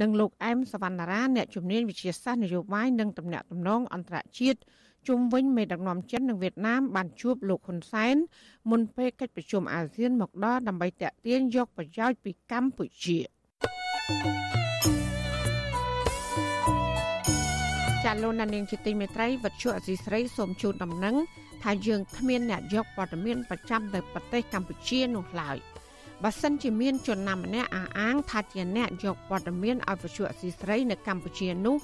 [0.00, 4.60] និងលោកអែមសវណ្ណារាអ្នកជំនាញវិទ្យាសាស្ត្រនយោបាយនិងតំណាក់តំណងអន្តរជាតិ
[5.08, 8.16] ជុំវិញមេដឹកនាំចិននិងវៀតណាមបានជួបលោកហ៊ុនសែន
[8.70, 13.18] មុនពេលកិច្ចប្រជុំអាស៊ានមកដល់ដើម្បីតាក់ទាញយកប្រយោជន៍ពីកម្ពុជា
[18.04, 21.16] ចាលោកណានៀងជាទីមេត្រីវັດឈុអសីស្រីសូមជូនដំណឹង
[21.62, 25.58] ថាយើងគ្មានអ្នកយកព័ត៌មានប្រចាំនៅប្រទេសកម្ពុជានោះឡើយ
[26.24, 31.76] បើសិនជាមានជនណាម្នាក់អះអាងថាជាអ្នកយកព័ត៌មានឲ្យវិទ្យុអសីស្រីនៅកម្ពុជានោះ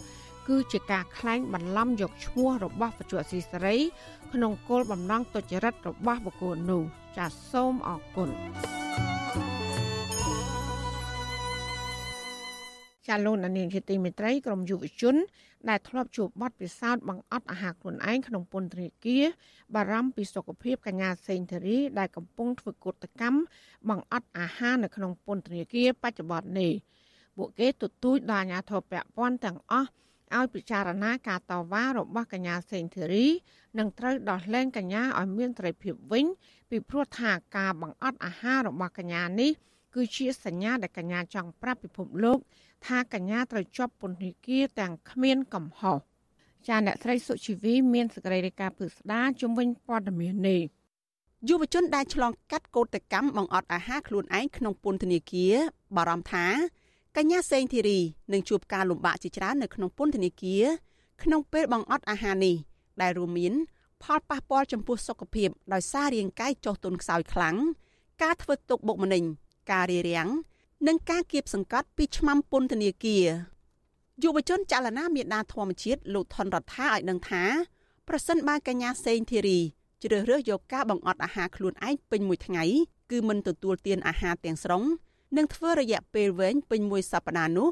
[0.48, 3.74] គឺជាការក្លែងបន្លំយកឈ្មោះរបស់វិទ្យុអសីស្រី
[4.32, 6.82] ក្នុងគោលបំណងទុច្ចរិតរបស់បុគ្គលនោះ
[7.16, 8.30] ចាសសូមអរគុណ
[13.06, 15.16] ចាលោកនាងជាទីមេត្រីក្រមយុវជន
[15.68, 19.24] ដែលធ្លាប់ជួបបទពិសោធន៍បង្អត់អាហារខ្លួនឯងក្នុងពន្ធនាគារ
[19.74, 23.38] បារម្ភពីសុខភាពកញ្ញាសេងធារី ដែលកំពុងធ្វើកុតកម្ម
[23.88, 26.72] បង្អត់អាហារនៅក្នុងពន្ធនាគារបច្ចុប្បន្ននេះ
[27.36, 29.88] ពួកគេទទូចដល់អាជ្ញាធរពាក់ព័ន្ធទាំងអស់
[30.34, 33.26] ឲ្យពិចារណាការតវ៉ារបស់កញ្ញាសេងធារី
[33.78, 36.24] និងត្រូវដោះលែងកញ្ញាឲ្យមានត្រីភាពវិញ
[36.70, 39.52] ពីព្រោះថាការបង្អត់អាហាររបស់កញ្ញានេះ
[39.94, 42.38] គឺជាសញ្ញាដែលកញ្ញាចង់ប្រាប់ពិភពលោក
[42.84, 45.98] ថាកញ្ញាត្រូវជាប់ពន្ធនាគារទាំងគ្មានកំហុស
[46.68, 50.62] ចាអ្នកស្រីសុជីវីមានសេចក្តីរាយការណ៍ពឹស្ដាជំវិញព័ត៌មាននេះ
[51.48, 55.54] យុវជនដែលឆ្លងកាត់កោតកម្មបង្អត់អាហារខ្លួនឯងក្នុងពន្ធនាគារ
[55.96, 56.46] បារម្ភថា
[57.16, 58.00] កញ្ញាសេងធីរី
[58.32, 60.64] នឹងជួបការលំបាកជាច្រើននៅក្នុងពន្ធនាគារ
[61.22, 62.56] ក្នុងពេលបង្អត់អាហារនេះ
[63.00, 63.52] ដែលរួមមាន
[64.02, 67.56] ផលប៉ះពាល់ចំពោះសុខភាពដោយសាររាងកាយចុះទន់ខ្សោយខ្លាំង
[68.22, 69.24] ការធ្វើទុកបុកម្នេញ
[69.72, 70.28] ការរារាំង
[70.84, 73.26] និងការគៀបសង្កត់ពីឆ្មាំពន្ធនាគារ
[74.22, 77.44] យុវជនចលនាមេដាធម្មជាតិលោកថនរដ្ឋាឲ្យដឹងថា
[78.08, 79.60] ប្រសិនបើកញ្ញាសេងធីរី
[80.02, 82.64] ជ្រើសរើសយកការបង្អត់អាហារខ្លួនឯងពេញមួយថ្ងៃ
[83.10, 84.82] គឺមិនទទួលទានអាហារទាំងស្រុង
[85.36, 87.68] និងធ្វើរយៈពេលវែងពេញមួយសប្តាហ៍នោះ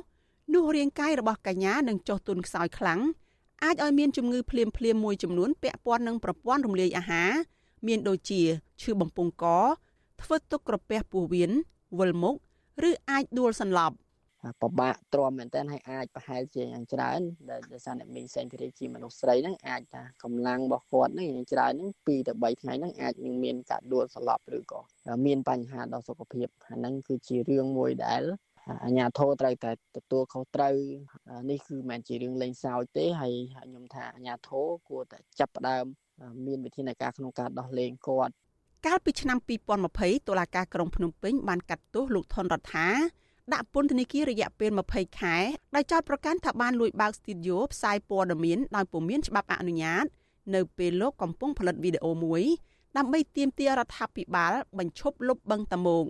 [0.55, 3.01] នោះរាងកាយរបស់កញ្ញានឹងចុះទន់ខ្សោយខ្លាំង
[3.65, 7.31] អាចឲ្យមានជំងឺភ្លាមភ្លាមមួយចំនួនពាក់ព័ន្ធនឹងប្រព័ន្ធរំលាយអាហារ
[7.87, 8.43] មានដូចជា
[8.83, 9.45] ឈឺបំពង់ក
[10.21, 11.51] ធ្វើទុកក្រពះពោះវៀន
[11.99, 12.37] វិលមុខ
[12.89, 13.97] ឬអាចដួលសន្លប់
[14.61, 17.21] ពិបាកទ្រាំមែនតើហើយអាចប្រហែលជាយ៉ាងច្រើន
[17.51, 24.81] ដែលដោយសារអ្នកមីងសេនធីរីជាមនុស្សស្រីហ្នឹងអាចថាកម្លាំងរបស់គាត់ហ្នឹងយ៉ាងច្រើនហ្នឹង2ទៅ3ថ្ងៃហ្នឹងអាចនឹងមានការដួលសន្លប់ឬក៏
[25.27, 28.23] មានបញ្ហាដល់សុខភាពអាហ្នឹងគឺជារឿងមួយដែល
[28.85, 30.75] អាញាធរត្រូវតែទទួលខុសត្រូវ
[31.51, 35.85] នេះគឺមិនជារឿងលេងសើចទេហើយខ្ញុំថាអាញាធរគួរតែចាប់ផ្ដើម
[36.47, 38.35] មានវិធានការក្នុងការដោះលែងគាត់
[38.87, 39.39] កាលពីឆ្នាំ
[39.83, 42.89] 2020តុលាការក្រុងភ្នំពេញបានកាត់ទោសលោកថនរដ្ឋា
[43.53, 45.37] ដាក់ពន្ធនាគាររយៈពេល20ខែ
[45.75, 50.05] ដោយចោទប្រកាន់ថាបានលួចបើកស្ទីឌីយោផ្សាយព័ត៌មានដោយពុំមានច្បាប់អនុញ្ញាត
[50.55, 52.43] នៅពេលលោកកំពុងផលិតវីដេអូមួយ
[52.97, 56.05] ដើម្បីទាមទាររដ្ឋាភិបាលបញ្ឈប់លុបបឹងតមោក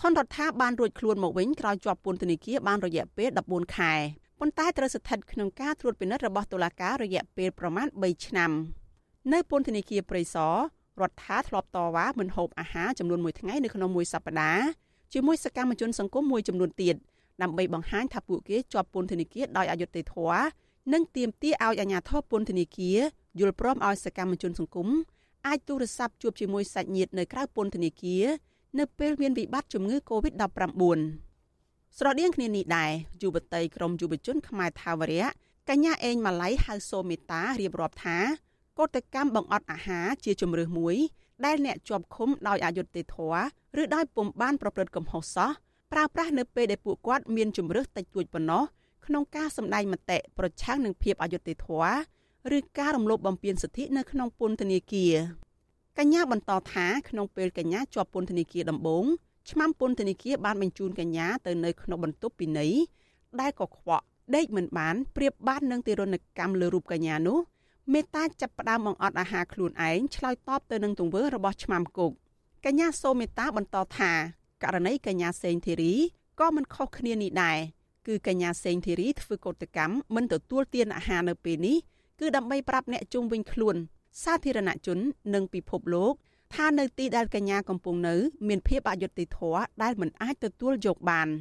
[0.00, 3.92] ថនរដ្ឋាបានរួចខ្លួនមកវិញក្រោយជាប់ពន្ធនាគារបានរយៈពេល14ខែ
[4.40, 8.50] ប៉ុន្តែត្រូវស្ថិតក្នុងការត្រួតពិនិត្យរបស់តុលាការរយៈពេលប្រមាណ3ឆ្នាំ
[9.32, 10.56] នៅពន្ធនាគារព្រៃសរ
[11.00, 14.64] រដ្ឋាធ្លាប់តវ៉ាមិនហូបអាហារចំនួន1ថ្ងៃនៅក្នុងមួយសប្តាហ៍
[15.12, 16.96] ជាមួយសកម្មជនសង្គមមួយចំនួនទៀត
[17.42, 20.44] ដើម្បីបង្ហាញថាពួកគេជាប់ពន្ធនាគារដោយអយុត្តិធម៌
[20.92, 22.98] និងទាមទារឲ្យអាជ្ញាធរពន្ធនាគារ
[23.40, 24.88] យល់ព្រមឲ្យសកម្មជនសង្គម
[25.46, 28.24] អាចទូរស័ព្ទជួបជាមួយសាច់ញាតិនៅក្រៅពន្ធនាគារ
[28.78, 30.98] នៅពេលមានវិបត្តិជំងឺ Covid-19
[31.98, 32.90] ស្រដៀងគ្នានេះដែរ
[33.22, 35.26] យុវតីក្រមយុវជនខ្មែរថាវរៈ
[35.68, 38.18] កញ្ញាអេងម៉ាឡៃហៅសូមេតារៀបរាប់ថា
[38.78, 40.96] កោតកម្មបង្អត់អាហារជាជំរើសមួយ
[41.44, 43.42] ដែលអ្នកជាប់ឃុំដោយអយុត្តិធម៌
[43.80, 45.50] ឬដោយពុំបានប្រព្រឹត្តកំហុសសោះ
[45.92, 48.62] ប្រើប្រាស់នៅពេលដែលពួកគាត់មានជំរើសតិចតួចប៉ុណ្ណោះ
[49.06, 51.92] ក្នុងការសម្ដែងមតិប្រឆាំងនឹងភាពអយុត្តិធម៌
[52.56, 55.14] ឬការរំលោភបំពានសិទ្ធិនៅក្នុងពន្ធនាគារ
[55.98, 59.04] កញ្ញាបន្តថាក្នុងពេលកញ្ញាជាប់ពន្ធនាគារដំបូង
[59.50, 62.72] ឆ្មាំពន្ធនាគារបានបញ្ជូនកញ្ញាទៅនៅក្នុងបន្ទប់ពិន័យ
[63.40, 64.04] ដែលកខ្វក់
[64.36, 67.38] ដេកមិនបានប្រៀបបាននឹងទារុណកម្មលើរូបកញ្ញានោះ
[67.90, 72.12] មេតាចាប់ផ្ដើមបង្អត់អាហារខ្លួនឯងឆ្លើយតបទៅនឹងទង្វើរបស់ឆ្មាំគុក
[72.64, 74.12] កញ្ញាសូមេតាបន្តថា
[74.62, 75.94] ករណីកញ្ញាសេងធីរី
[76.40, 77.58] ក៏មិនខុសគ្នានេះដែរ
[78.06, 81.76] គឺកញ្ញាសេងធីរីធ្វើកោតកម្មមិនទទួលទានអាហារនៅពេលនេះ
[82.20, 83.76] គឺដើម្បីប្រាប់អ្នកជុំវិញខ្លួន
[84.22, 84.98] សាធារណជន
[85.34, 86.12] និងពិភពលោក
[86.54, 88.14] ថានៅទីដែលកញ្ញាកំពុងនៅ
[88.48, 91.28] មានភាពអយុត្តិធម៌ដែលមិនអាចទទួលយកបាន។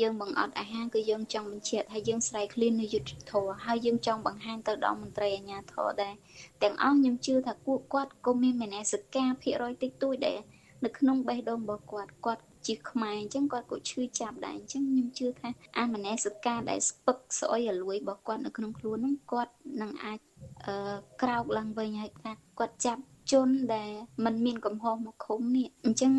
[0.00, 6.14] យើងបង្អត់អាហារគឺយើងចង់បញ្ជាក់ថាយើងស្រែកឃ្លាននៅយុទ្ធធរហើយយើងចង់បង្ហាញទៅដល់មន្ត្រីអាជ្ញាធរដែរ
[6.62, 10.38] ទាំងអស់ខ្ញុំជឿថាពួកគាត់ក៏មានមនសិការភាគរយតិចតួចដែរ
[10.84, 20.18] នៅក្នុងបេះដូងរបស់គាត់គាត់ជាខ្មែរអញ្ចឹងគាត់ក៏ឈឺចាប់ដែរអញ្ចឹងខ្ញុំជឿថាអាមនសិការដែលស្ពឹកស្អុយរលួយរបស់គាត់នៅក្នុងខ្លួនហ្នឹងគាត់នឹងអាច
[20.66, 20.74] អឺ
[21.22, 23.02] ក្រោកឡើងវិញហើយថាគាត់ចាប់
[23.32, 23.90] ជនដែល
[24.24, 26.12] มันមានកំហុសមកឃុំនេះអញ្ចឹង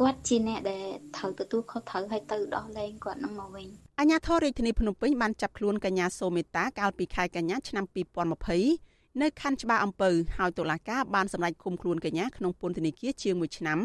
[0.00, 3.66] គាត់ជាអ្នកដែលត្រូវទទួលខុសត្រូវហើយទៅដោះលែងគាត់នឹងមកវិញ
[3.98, 7.84] អាជ្ញាធររាជធានីភ្នំពេញបានចាប់ខ្លួនកញ្ញាសូមេតាកាលពីខែកញ្ញាឆ្នាំ
[8.52, 13.78] 2020នៅខណ្ឌច្បារអំពៅហើយតុលាការបានសម្រេចឃុំខ្លួនកញ្ញាក្នុងពន្ធនាគារជាង1ឆ្នាំ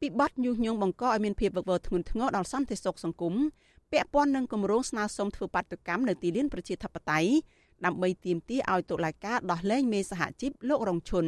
[0.00, 3.34] ពីបទញុះញង់បង្កឲ្យមានភាពវឹកវរធ្ងន់ធ្ងរដល់សន្តិសុខសង្គម
[3.92, 7.30] ពាក់ព័ន្ធនឹងគម្រោងស្នើសុំធ្វើបាតុកម្មនៅទីលានប្រជាធិបតេយ្យ
[7.84, 11.26] ដើម្បីទាមទារឲ្យតុលាការដោះលែងមេសហជីពលោករងឈុន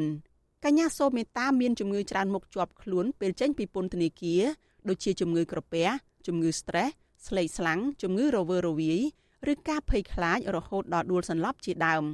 [0.64, 4.42] កញ្ញាសូមេតាមានជំងឺច្រើនមុខជាប់ខ្លួនពេលចេញពីពន្ធនាគារ
[4.88, 5.86] ដូចជាជំងឺក្រពះ
[6.26, 6.92] ជំងឺ stress
[7.26, 9.00] ស្លេកស្លាំងជំងឺរវើរវាយ
[9.52, 12.04] ឬការភ័យខ្លាចរហូតដល់ដួលសន្លប់ជាដើម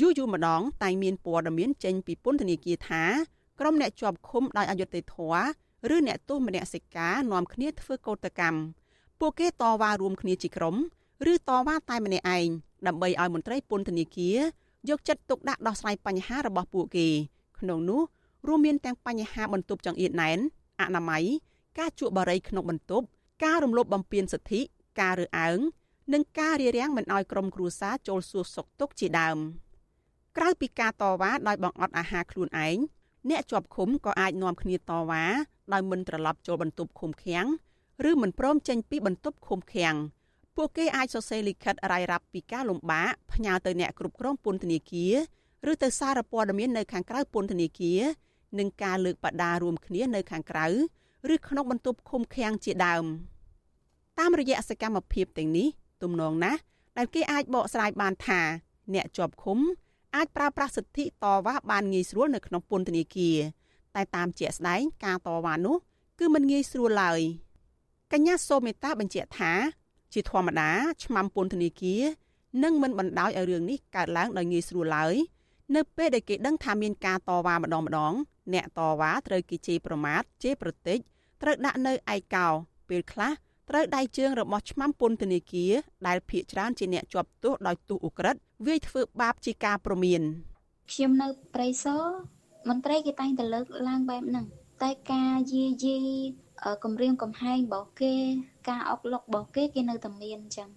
[0.00, 3.02] យូរយូរម្ដងតែងមានព័ត៌មានចេញពីពន្ធនាគារថា
[3.60, 5.44] ក្រុមអ្នកជាប់ឃុំដោយអយុត្តិធម៌
[5.94, 8.60] ឬអ្នកទោសមនសិការនាំគ្នាធ្វើកោតកម្ម
[9.20, 10.76] ពួកគេតវ៉ារួមគ្នាជាក្រុម
[11.32, 12.48] ឬតវ៉ាតែម្នាក់ឯង
[12.86, 14.38] ដើម្បីឲ្យមន្ត្រីពន្ធនាគារ
[14.88, 17.08] យកចិត្តទុកដាក់ដោះស្រាយបញ្ហារបស់ពួកគេ
[17.58, 18.02] ក្នុងនោះ
[18.46, 20.38] រួមមានទាំងបញ្ហាបន្ទប់ចង្អៀតណែន
[20.80, 21.24] អនាម័យ
[21.78, 23.06] ការជក់បារីក្នុងបន្ទប់
[23.44, 24.60] ការរំលោភបំពានសិទ្ធិ
[25.00, 25.58] ការរើសអើង
[26.12, 29.38] និងការរារាំងមិនឲ្យក្រុមគ្រួសារចូលសួរសុខទុក្ខជាដើម
[30.36, 32.76] ក្រៅពីការតវ៉ាដោយបង្អត់អាហារខ្លួនឯង
[33.30, 35.24] អ្នកជាប់ឃុំក៏អាចនាំគ្នាតវ៉ា
[35.72, 37.46] ដោយមិនត្រឡប់ចូលបន្ទប់ឃុំឃាំង
[38.08, 39.94] ឬមិនព្រមចេញពីបន្ទប់ឃុំឃាំង
[40.56, 45.14] ពួកគេអាចសរសេរលិខិតរាយរាប់ពីការលំបាកផ្ញើទៅអ្នកគ្រប់គ្រងពន្ធនាគារ
[45.70, 48.00] ឬទៅសារព័ត៌មាននៅខាងក្រៅពន្ធនាគារ
[48.58, 50.66] និងការលើកបដារួមគ្នានៅខាងក្រៅ
[51.34, 53.04] ឬក្នុងបន្ទប់ឃុំឃាំងជាដើម
[54.18, 55.68] តាមរយៈសកម្មភាពទាំងនេះ
[56.02, 56.60] ទំនងណាស់
[56.96, 58.40] ដែលគេអាចបកស្រាយបានថា
[58.94, 59.58] អ្នកជាប់ឃុំ
[60.16, 63.38] អាចប្រើប្រាស់សិទ្ធិតវ៉ាបានងាយស្រួលនៅក្នុងពន្ធនាគារ
[63.94, 65.76] តែតាមជាក់ស្ដែងការតវ៉ានោះ
[66.18, 67.20] គឺមិនងាយស្រួលឡើយ
[68.12, 69.52] កញ្ញាសូមេតាបញ្ជាក់ថា
[70.14, 70.70] ជាធម្មតា
[71.04, 72.02] ឆ្មាំពន្ធនាគារ
[72.62, 75.14] នឹងមិនបណ្ដោយឲ្យរឿងនេះកើតឡើងដោយងាយស្រួលឡើយ
[75.74, 78.14] នៅពេលដែលគេដឹងថាមានការតវ៉ាម្ដងម្ដង
[78.54, 80.98] អ្នកតវ៉ាត្រូវគេជេរប្រមាថជេរប្រតិច
[81.42, 82.48] ត្រូវដាក់នៅឯកោ
[82.88, 83.32] ពេលខ្លះ
[83.70, 85.72] ត្រូវដៃជើងរបស់ឆ្មាំពន្ធនាគារ
[86.06, 90.20] ដែលភ ieck ច្រើនជាអ្នកជាប់ទោសដោយទោសឧក្រិដ្ឋវាយធ្វើបាបជាការប្រមាន
[90.92, 92.02] ខ្ញុំនៅព្រៃសរ
[92.68, 94.44] មន្ត្រីគេតែងតែលើកឡើងបែបហ្នឹង
[94.82, 95.98] តែការយាយី
[96.84, 98.14] គម្រាមកំហែងរបស់គេ
[98.68, 100.68] ការអុកលុករបស់គេគេនៅតែមានអញ្ចឹង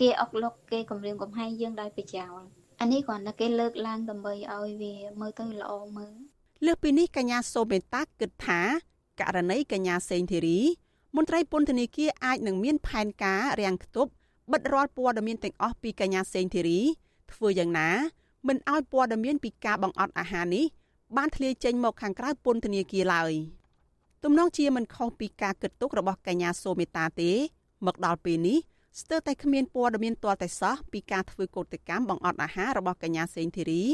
[0.00, 2.40] គេអុកលុកគេគម្រាមកំហែងយើងដោយបច្ចោល
[2.80, 6.14] អានេះគ្រាន់តែគេលើកឡើងដើម្បីឲ្យវាមើលទៅល្អមើល
[6.64, 8.60] លើសពីនេះកញ្ញាសូមេតាគិតថា
[9.20, 10.60] ករណីកញ្ញាសេងធីរី
[11.16, 14.10] មន្ត្រីពន្ធនាគារអាចនឹងមានផែនការរាំងខ្ទប់
[14.52, 16.80] បិទរាល់ព័ត៌មានទាំងអស់ពីកញ្ញាសេងធីរី
[17.32, 17.90] ធ្វើយ៉ាងណា
[18.48, 20.64] មិនឲ្យព័ត៌មានពីការបង្អត់អាហារនេះ
[21.16, 23.32] បានធ្លាយចេញមកខាងក្រៅពន្ធនាគារឡើយ
[24.24, 27.32] ទំនងជាមិនខុសពីការគិតទុករបស់កញ្ញាសូមេតាទេ
[27.86, 28.58] មកដល់ពេលនេះ
[29.00, 33.84] ស្ទើរតែគ្មានព័ត៌មានទាល់តែសោះពីការធ្វើកោតកម្មបង្អត់អាហាររបស់កញ្ញាសេងធីរី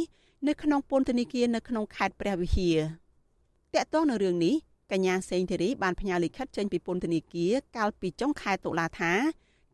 [0.48, 2.78] នៅក្នុងពន្ធនាគារនៅក្នុងខេត្តព្រះវិហារ
[3.74, 4.54] តកតងនៅរឿងនេះ
[4.92, 9.12] កញ្ញាសេងធីរីបានផ្ញើលិខិតចេញពីពន្ធនាគារកាលពីចុងខែតុលាថា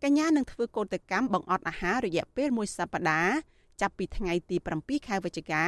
[0.05, 3.37] កញ្ញានឹងធ្វើកោតកម្មបង្អត់អាហាររយៈពេលមួយសប្តាហ៍
[3.81, 5.65] ចាប់ពីថ្ងៃទី7ខែវិច្ឆិកា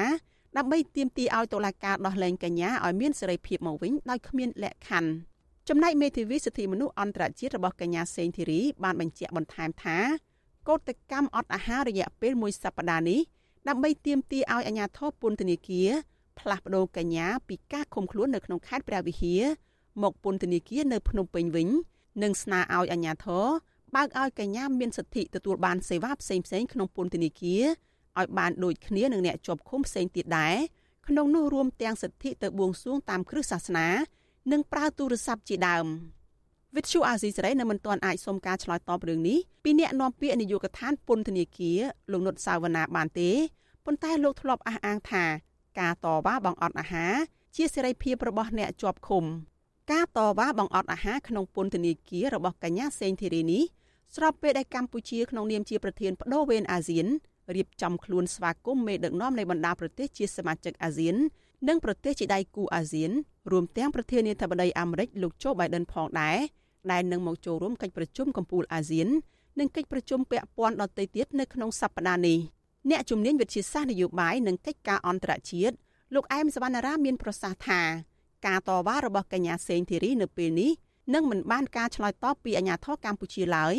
[0.57, 5.11] ដើម្បីទាមទារឲ្យតុលាការដោះលែងកញ្ញាឲ្យមានសេរីភាពមកវិញដោយគ្មានលក្ខខណ្ឌ
[5.69, 9.99] ចំណែកមេធាវីសិទ្ធិមនុស្សអន្តរជាតិរបស់កញ្ញាសេងធីរីបានបញ្ជាក់បន្ថែមថា
[10.69, 13.21] កោតកម្មអត់អាហាររយៈពេលមួយសប្តាហ៍នេះ
[13.69, 15.89] ដើម្បីទាមទារឲ្យអាជ្ញាធរពន្ធនាគារ
[16.39, 19.43] ផ្លាស់ប្តូរកញ្ញាពីការឃុំខ្លួននៅក្នុងខេត្តព្រះវិហារ
[20.03, 21.69] មកពន្ធនាគារនៅភ្នំពេញវិញ
[22.23, 23.47] និងស្នើឲ្យអាជ្ញាធរ
[23.95, 27.65] បើកឲ្យកញ្ញាមានសិទ្ធិទទួលបានសេវាផ្សេងៗក្នុងពន្ធនាគារ
[28.21, 30.57] ឲ្យបានដូចគ្នានឹងអ្នកជាប់ឃុំផ្សេងទៀតដែរ
[31.09, 33.89] ក្នុងនោះរួមទាំងសិទ្ធិទៅបួងសួងតាមគ្រឹះសាសនា
[34.53, 35.87] និងប្រើទូរស័ព្ទជាដើម
[36.77, 41.81] វិទ្យុអាស៊ីសេរីនៅមិនទាន់អាចសុំការឆ្លើយតបរឿងនេះពីអ្នកនាំពាក្យនាយកដ្ឋានពន្ធនាគារ
[42.13, 43.31] លោកនុតសាវណ្ណាបានទេ
[43.85, 45.25] ប៉ុន្តែលោកធ្លាប់អះអាងថា
[45.81, 47.15] ការតវ៉ាបង្អត់អាហារ
[47.57, 49.25] ជាសេរីភាពរបស់អ្នកជាប់ឃុំ
[49.93, 53.63] ការតវ៉ាបង្អត់អាហារក្នុងពន្ធនាគាររបស់កញ្ញាសេងធីរីនេះ
[54.15, 57.07] ស្របពេលដែលកម្ពុជាក្នុងនាមជាប្រធានបដូវវេនអាស៊ាន
[57.57, 61.17] រៀបចំខ្លួនស្វាគមន៍មេដឹកនាំនៃបណ្ដាប្រទេសជាសមាជិកអាស៊ាន
[61.69, 63.11] និងប្រទេសជាដៃគូអាស៊ាន
[63.51, 66.39] រួមទាំងប្រធានាធិបតីអាមេរិកលោកโจ Biden ផងដែរ
[66.91, 69.09] ដែលនឹងមកចូលរួមកិច្ចប្រជុំកំពូលអាស៊ាន
[69.59, 72.39] និងកិច្ចប្រជុំពាក់ព័ន្ធដទៃទៀតនៅក្នុងសប្តាហ៍នេះ
[72.91, 75.75] អ្នកជំនាញវិទ្យាសាស្ត្រនយោបាយនិងកិច្ចការអន្តរជាតិ
[76.15, 77.81] លោកអែមសវណ្ណារាមានប្រសាសន៍ថា
[78.47, 80.71] ការតវ៉ារបស់កញ្ញាសេងធីរីនៅពេលនេះ
[81.15, 83.75] នឹងមិនបានការឆ្លើយតបពីអាជ្ញាធរកម្ពុជាឡើយ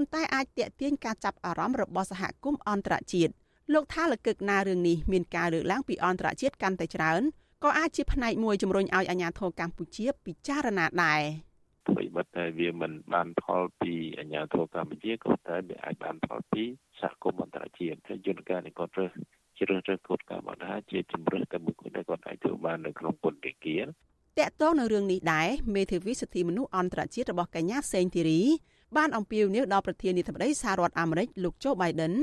[0.00, 3.32] ប៉ុន្តែអាចទាក់ទាញការចាប់អារម្មណ៍របស់សហគមន៍អន្តរជាតិ
[3.72, 7.22] លោកថាលកឹកណារឿងនេះមានការលើកឡើងពីអន្តរជាតិកាន់តែច្រើន
[7.64, 11.22] ក៏អាចជាផ្នែកមួយជំរុញឲ្យអាជ្ញាធរកម្ពុជាពិចារណាដែរ
[11.88, 16.62] អ្វីបើតែវាមិនបានផលពីអាជ្ញាធរកម្ពុជាក៏តែវាអាចបានផលពី
[17.00, 19.10] សហគមន៍អន្តរជាតិហើយយន្តការនេះក៏រើស
[19.58, 23.84] ជ្រើសរើសកូនកម្មបណ្ដាជាជំរើសតែមួយគត់ដែលគាត់អាចធ្វើបាននៅក្នុងពន្ធនាគារ
[24.38, 28.40] តកតងនៅរឿងនេះដែរមេធាវីសិទ្ធិមនុស្សអន្តរជាតិរបស់កញ្ញាសេងធីរី
[28.96, 32.14] បានអំពាវនាវដល់ប្រធានាធិបតីសហរដ្ឋអាមេរិកលោកโจ Biden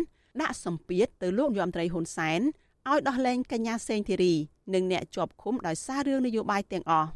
[0.42, 2.42] ដាក់សម្ពាធទៅលោកយមត្រីហ៊ុនសែន
[2.90, 4.34] ឲ្យដោះលែងកញ្ញាសេងធីរី
[4.74, 7.10] និងអ្នកជាប់ឃុំដោយសាររឿងនយោបាយទាំងអស់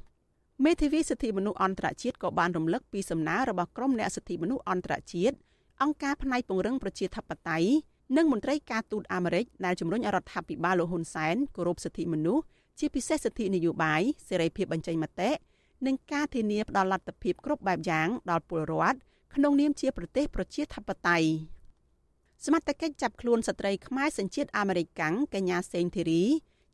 [0.66, 5.36] មេធាវីសិទ្ធិមនុស្សអន្តរជាតិក៏បានរំលឹកពីសំណើរបស់ក្រុមអ្នកសិទ្ធិមនុស្សអន្តរជាតិ
[5.82, 7.70] អង្គការផ្នែកពង្រឹងប្រជាធិបតេយ្យ
[8.18, 12.44] និងមន្ត្រីការទូតអាមេរិកដែលជំរុញរដ្ឋាភិបាលលោកហ៊ុនសែនគោរពសិទ្ធិមនុស្ស
[12.80, 15.30] ជាពិសេសសិទ្ធិនយោបាយសេរីភាពបញ្ចេញមតិ
[15.86, 18.98] និងការធានាផ្ដល់លទ្ធភាពគ្រប់បែបយ៉ាងដល់ពលរដ្ឋ
[19.36, 21.30] ក្នុងនាមជាប្រទេសប្រជាធិបតេយ្យ
[22.46, 26.24] សមត្ថកិច្ចចាប់ខ្លួនស្ត្រីខ្មែរសញ្ជាតិអាមេរិកកាំងកញ្ញាសេងធីរី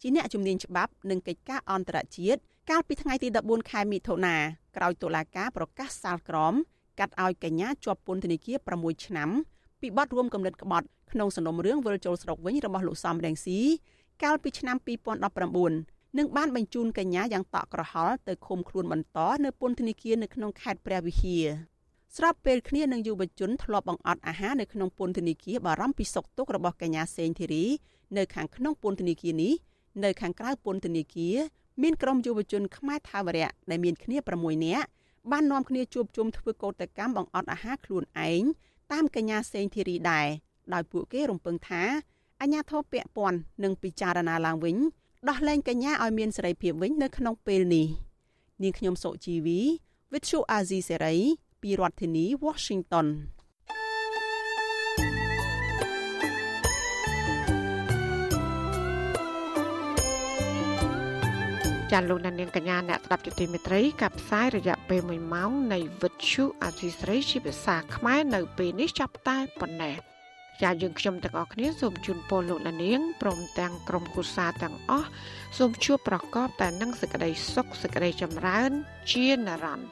[0.01, 2.39] ជាអ្នកជំនាញច្បាប់និងកិច្ចការអន្តរជាតិ
[2.69, 4.35] កាលពីថ្ងៃទី14ខែមិថុនា
[4.75, 6.53] ក្រោយតុលាការប្រកាសសាលក្រម
[6.99, 9.29] កាត់ឲ្យកញ្ញាជាប់ពន្ធនាគារ6ឆ្នាំ
[9.81, 13.59] ពីបទរួមគំនិតក្បត់ក្នុងសំណុំរឿងវិលជុលស្រុកវិញរបស់លោកសំរងស៊ី
[14.23, 14.77] កាលពីឆ្នាំ
[15.63, 21.45] 2019និងបានបញ្ជូនកញ្ញាយ៉ាងតក់ក្រហល់ទៅឃុំខ្លួនបន្តនៅពន្ធនាគារនៅក្នុងខេត្តព្រះវិហារ
[22.15, 27.65] ស្របពេលគ្នានឹងយុវជនធ្លាប់បង្អត់អាហារនៅក្នុងពន្ធនាគារបារម្ភពីសុខទុក្ខរបស់កញ្ញាសេងធីរី
[28.17, 29.53] នៅខាងក្នុងពន្ធនាគារនេះ
[30.03, 31.35] នៅខាងក្រៅពន្ធនាគារ
[31.81, 34.87] មានក្រុមយុវជនខ្មែរថាវរៈដែលមានគ្នា6នាក់
[35.31, 38.43] បាននាំគ្នាជួបជុំធ្វើកោតកម្មបង្អត់អាហារខ្លួនឯង
[38.91, 40.27] តាមកញ្ញាសេងធីរីដែរ
[40.73, 41.83] ដោយពួកគេរំពឹងថា
[42.41, 44.77] អាញាធរពពន់នឹងពិចារណាឡើងវិញ
[45.29, 47.87] ដោះលែងកញ្ញាឲ្យមានសេរីភាពវិញនៅក្នុងពេលនេះ
[48.63, 49.59] នាងខ្ញុំសុជីវី
[50.11, 51.19] With Shu Azizi Serai
[51.61, 53.07] ពីរដ្ឋធានី Washington
[61.91, 69.95] ចាលោកនាងកញ្ញាអ្នកស្ដាប់ទទីមេត្រីកັບផ្សាយរយៈពេល1ម៉ោងនៃវិទ្យុអាស៊ីស្រីជាភាសាខ្មែរនៅពេលនេះចាប់តែប៉ុណ្ណេះ
[70.61, 75.09] ចាយើងខ្ញុំទាំងអស់គ្នាសូមជូនពរលោកនាងព្រមទាំងក្រុមគូសាទាំងអស់
[75.57, 78.71] សូមជួបប្រកបតែនឹងសេចក្តីសុខសេចក្តីចម្រើន
[79.11, 79.89] ជានិរន្តរ៍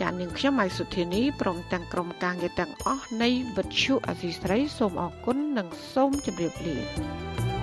[0.00, 7.55] ចានាងខ្ញុំម៉ៃសុធានីព្រមទាំងក្រុមការងារទាំងអស់នៃវិទ្យុអាស៊ីស្រីសូមអរគុណនិងសូមជម្រាបលា